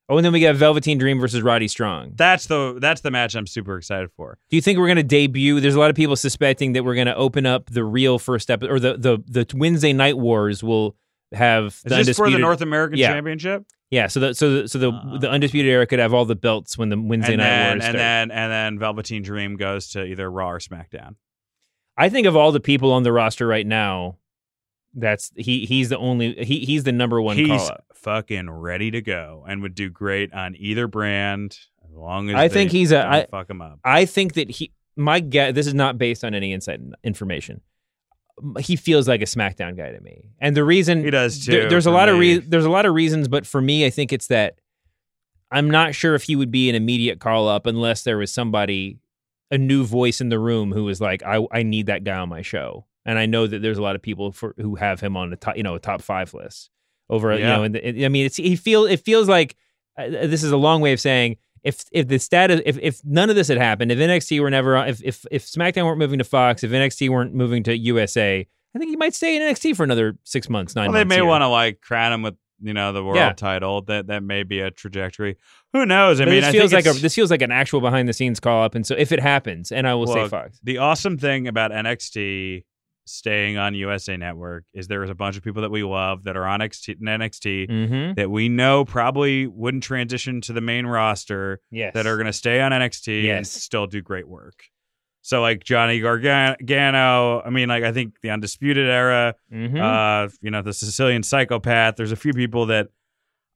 [0.09, 2.13] oh, and then we got Velveteen Dream versus Roddy Strong.
[2.17, 4.39] That's the that's the match I'm super excited for.
[4.51, 5.61] Do you think we're going to debut?
[5.61, 8.51] There's a lot of people suspecting that we're going to open up the real first
[8.51, 10.97] episode, or the the the Wednesday Night Wars will
[11.33, 13.13] have Is the this for the North American Yeah.
[13.13, 13.65] Championship?
[13.91, 15.19] yeah, so the so the, so the Uh.
[15.19, 17.83] the undisputed era could have all the belts when the Wednesday Night then, Wars and
[17.83, 17.97] start.
[17.97, 21.15] then and then Velveteen Dream goes to either Raw or SmackDown.
[21.97, 24.19] I think of all the people on the roster right now,
[24.95, 27.85] that's he he's the only he he's the number one He's call up.
[27.95, 32.49] fucking ready to go and would do great on either brand as long as I
[32.49, 33.81] think he's a- fuck him up.
[33.85, 37.61] I think that he my guess this is not based on any inside information.
[38.59, 41.69] He feels like a SmackDown guy to me, and the reason He does there- too,
[41.69, 44.13] there's a lot of re- there's a lot of reasons, but for me, I think
[44.13, 44.59] it's that
[45.53, 48.99] I'm not sure if he would be an immediate call up unless there was somebody,
[49.53, 52.29] a new voice in the room who was like, I I need that guy on
[52.29, 55.17] my show, and I know that there's a lot of people for who have him
[55.17, 56.71] on the top, you know, a top five list
[57.11, 57.57] over, you Yeah.
[57.57, 59.57] know, and the, I mean, it's he feel it feels like
[59.99, 61.37] uh, this is a long way of saying.
[61.63, 64.77] If, if the status if, if none of this had happened if NXT were never
[64.85, 68.79] if, if if SmackDown weren't moving to Fox if NXT weren't moving to USA I
[68.79, 71.41] think he might stay in NXT for another six months nine well, they may want
[71.41, 73.33] to like crown him with you know the world Yeah.
[73.33, 73.81] title.
[73.81, 75.39] That that may be a trajectory.
[75.73, 76.21] Who knows?
[76.21, 78.13] I But mean, this I feels like a this feels like an actual behind the
[78.13, 81.17] scenes call up, and so if it happens, and I will say Fox, The awesome
[81.17, 82.65] thing about NXT
[83.07, 86.37] staying on USA Network is there is a bunch of people that we love that
[86.37, 88.15] are on NXT, NXT mm-hmm.
[88.15, 92.33] that we know probably wouldn't transition to the main roster yes, that are going to
[92.33, 94.65] stay on NXT and still do great work.
[95.23, 99.81] So like Johnny Gargano, I mean, like I think the Undisputed Era, Mhm.
[99.81, 101.97] uh, you know, the Sicilian Psychopath.
[101.97, 102.89] There's a few people that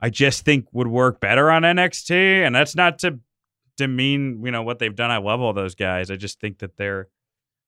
[0.00, 2.12] I just think would work better on NXT,
[2.46, 3.18] and that's not to
[3.76, 5.10] demean, you know, what they've done.
[5.10, 6.10] I love all those guys.
[6.10, 7.08] I just think that they're,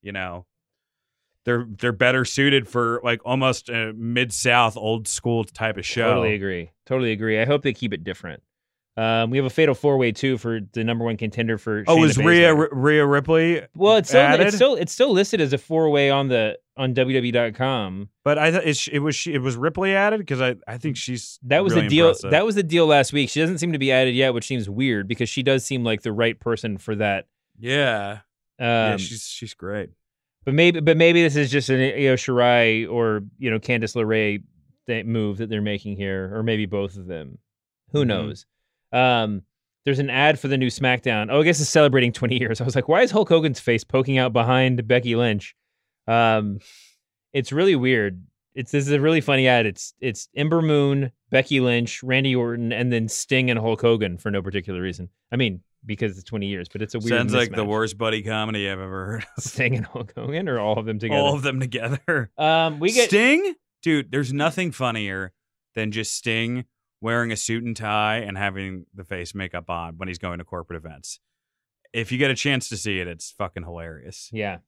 [0.03, 0.47] you know,
[1.45, 6.09] they're they're better suited for like almost a mid South old school type of show.
[6.09, 7.41] totally agree, totally agree.
[7.41, 8.43] I hope they keep it different.
[8.97, 11.85] Um, we have a fatal four way too for the number one contender for.
[11.87, 12.69] Oh, Shayna was Rhea Baszler.
[12.73, 13.63] Rhea Ripley?
[13.75, 14.49] Well, it's still added?
[14.49, 18.09] it's still it's still listed as a four way on the on WWE.com.
[18.25, 20.97] But I thought it, it was she, it was Ripley added because I I think
[20.97, 22.07] she's That was really the deal.
[22.09, 22.31] impressive.
[22.33, 23.31] That was the deal last week.
[23.31, 26.03] She doesn't seem to be added yet, which seems weird because she does seem like
[26.03, 27.27] the right person for that.
[27.59, 28.19] yeah
[28.59, 29.91] Um, yeah she's she's great.
[30.51, 34.43] But maybe but maybe this is just an Io Shirai or you know Candice LeRae
[34.87, 37.39] th- move that they're making here, or maybe both of them.
[37.93, 38.07] Who Mhm.
[38.09, 38.47] knows?
[38.93, 39.43] Um,
[39.85, 41.29] there's an ad for the new SmackDown.
[41.31, 42.61] Oh, I guess it's celebrating 20 years.
[42.61, 45.55] I was like, why is Hulk Hogan's face poking out behind Becky Lynch?
[46.09, 46.59] Um,
[47.33, 48.23] it's really weird.
[48.55, 49.67] It's this is a really funny ad.
[49.67, 54.31] It's it's Ember Moon, Becky Lynch, Randy Orton, and then Sting and Hulk Hogan for
[54.33, 55.09] no particular reason.
[55.31, 57.09] I mean, because it's 20 years, but it's a weird.
[57.09, 59.27] Sounds like the worst buddy comedy I've ever heard.
[59.37, 59.45] of.
[59.45, 61.21] Sting and Hulk Hogan, or all of them together.
[61.21, 62.31] All of them together.
[62.39, 64.11] Um, we get Sting, dude.
[64.11, 65.33] There's nothing funnier
[65.75, 66.65] than just Sting
[67.01, 70.45] wearing a suit and tie and having the face makeup on when he's going to
[70.45, 71.21] corporate events.
[71.93, 74.29] If you get a chance to see it, it's fucking hilarious.
[74.33, 74.59] Yeah.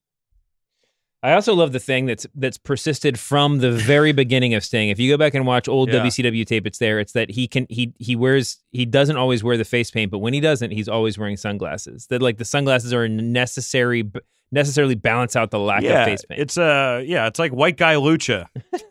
[1.24, 4.88] I also love the thing that's that's persisted from the very beginning of Sting.
[4.88, 6.00] If you go back and watch old Yeah.
[6.00, 6.98] WCW tape, it's there.
[6.98, 10.18] It's that he can he he wears he doesn't always wear the face paint, but
[10.18, 12.06] when he doesn't, he's always wearing sunglasses.
[12.08, 14.10] That like the sunglasses are necessary
[14.50, 16.40] necessarily balance out the lack yeah, of face paint.
[16.40, 18.46] it's uh yeah, it's like white guy lucha.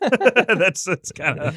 [0.58, 1.56] that's that's kind of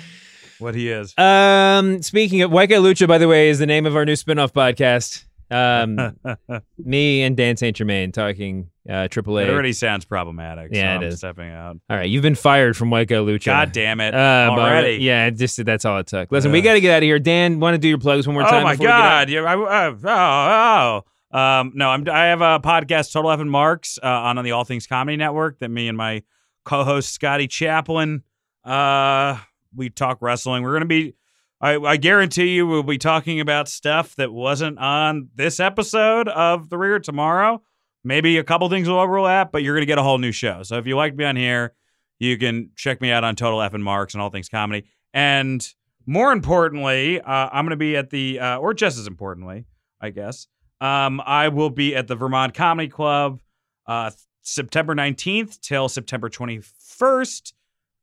[0.60, 1.18] what he is.
[1.18, 4.16] Um, speaking of White Guy Lucha, by the way, is the name of our new
[4.16, 5.26] spin-off podcast.
[5.52, 6.18] Um,
[6.78, 9.44] me and Dan Saint Germain talking uh, AAA.
[9.48, 10.72] It already sounds problematic.
[10.72, 11.18] Yeah, so it I'm is.
[11.20, 11.78] stepping out.
[11.90, 13.46] All right, you've been fired from Guy Lucha.
[13.46, 14.14] God damn it!
[14.14, 14.98] Uh, but- already.
[15.04, 16.32] yeah, just that's all it took.
[16.32, 17.20] Listen, we got to get out of here.
[17.20, 18.62] Dan, want to do your plugs one more time?
[18.62, 19.28] Oh my before we get out?
[19.28, 19.30] god!
[19.30, 21.38] Yeah, I, uh, oh, oh.
[21.38, 22.08] Um, no, I'm.
[22.10, 25.18] I have a podcast, Total F and Marks, uh, on on the All Things Comedy
[25.18, 25.60] Network.
[25.60, 26.24] That me and my
[26.64, 28.24] co-host Scotty Chaplin,
[28.64, 29.38] uh,
[29.76, 30.64] we talk wrestling.
[30.64, 31.16] We're gonna be.
[31.62, 36.70] I, I guarantee you, we'll be talking about stuff that wasn't on this episode of
[36.70, 37.62] The Ringer tomorrow.
[38.04, 40.64] Maybe a couple things will overlap, but you're gonna get a whole new show.
[40.64, 41.74] So if you like me on here,
[42.20, 44.88] you can check me out on Total F and Marks and All Things Comedy.
[45.14, 45.68] And
[46.06, 49.66] more importantly, uh, I'm going to be at the, uh, or just as importantly,
[50.00, 50.48] I guess,
[50.82, 53.40] um, I will be at the Vermont Comedy Club
[53.88, 57.54] uh, September 19th till September 21st.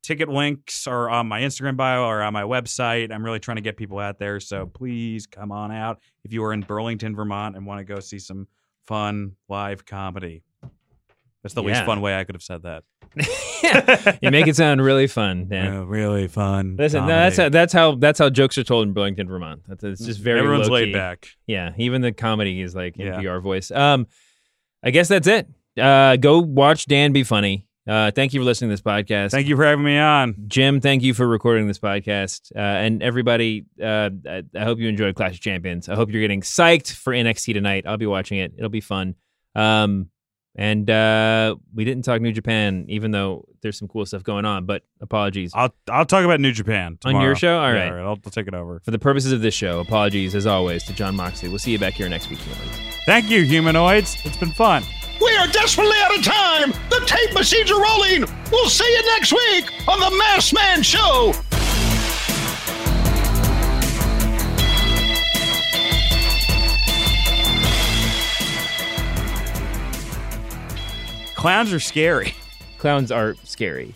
[0.03, 3.13] Ticket links are on my Instagram bio or on my website.
[3.13, 4.41] I'm really trying to get people out there.
[4.41, 8.01] So please come on out if you are in Burlington, Vermont and want to go
[8.01, 8.49] see some
[8.85, 10.43] fun live comedy.
[11.43, 12.85] That's the least fun way I could have said that.
[14.23, 15.73] you make it sound really fun, Dan.
[15.73, 16.77] Yeah, really fun.
[16.79, 19.63] Listen, no, that's how, that's how that's how jokes are told in Burlington, Vermont.
[19.69, 21.29] That's it's just very Everyone's laid back.
[21.47, 23.17] Yeah, even the comedy is like Yeah.
[23.21, 23.71] NPR voice.
[23.71, 24.07] Um,
[24.83, 25.49] I guess that's it.
[25.79, 27.67] Uh, go watch Dan be funny.
[27.87, 29.33] Uh, thank you for listening to this podcast.
[29.33, 30.37] Thank you for having me on.
[30.47, 32.53] Jim, thank you for recording this podcast.
[32.55, 35.89] Uh, and everybody, uh, I, I hope you enjoyed Clash of Champions.
[35.89, 37.85] I hope you're getting psyched for NXT tonight.
[37.87, 38.53] I'll be watching it.
[38.57, 39.17] It'll be fun.
[39.55, 40.11] Um,
[40.55, 44.67] and uh, we didn't talk New Japan, even though there's some cool stuff going on.
[44.67, 47.59] But apologies I'll I'll talk about New Japan on your show.
[47.59, 47.87] All right.
[47.87, 48.03] Yeah, right.
[48.03, 48.81] I'll, I'll take it over.
[48.85, 51.49] For the purposes of this show, apologies as always to Jon Moxley.
[51.49, 52.39] We'll see you back here next week.
[52.41, 52.79] humanoids.
[53.07, 54.19] Thank you, humanoids.
[54.25, 54.83] It's been fun.
[55.23, 56.73] We are desperately out of time.
[56.91, 58.25] The tape machines are rolling.
[58.51, 61.33] We'll see you next week on the Masked Man Show.
[71.37, 72.35] Clowns are scary.
[72.79, 73.95] Clowns are scary.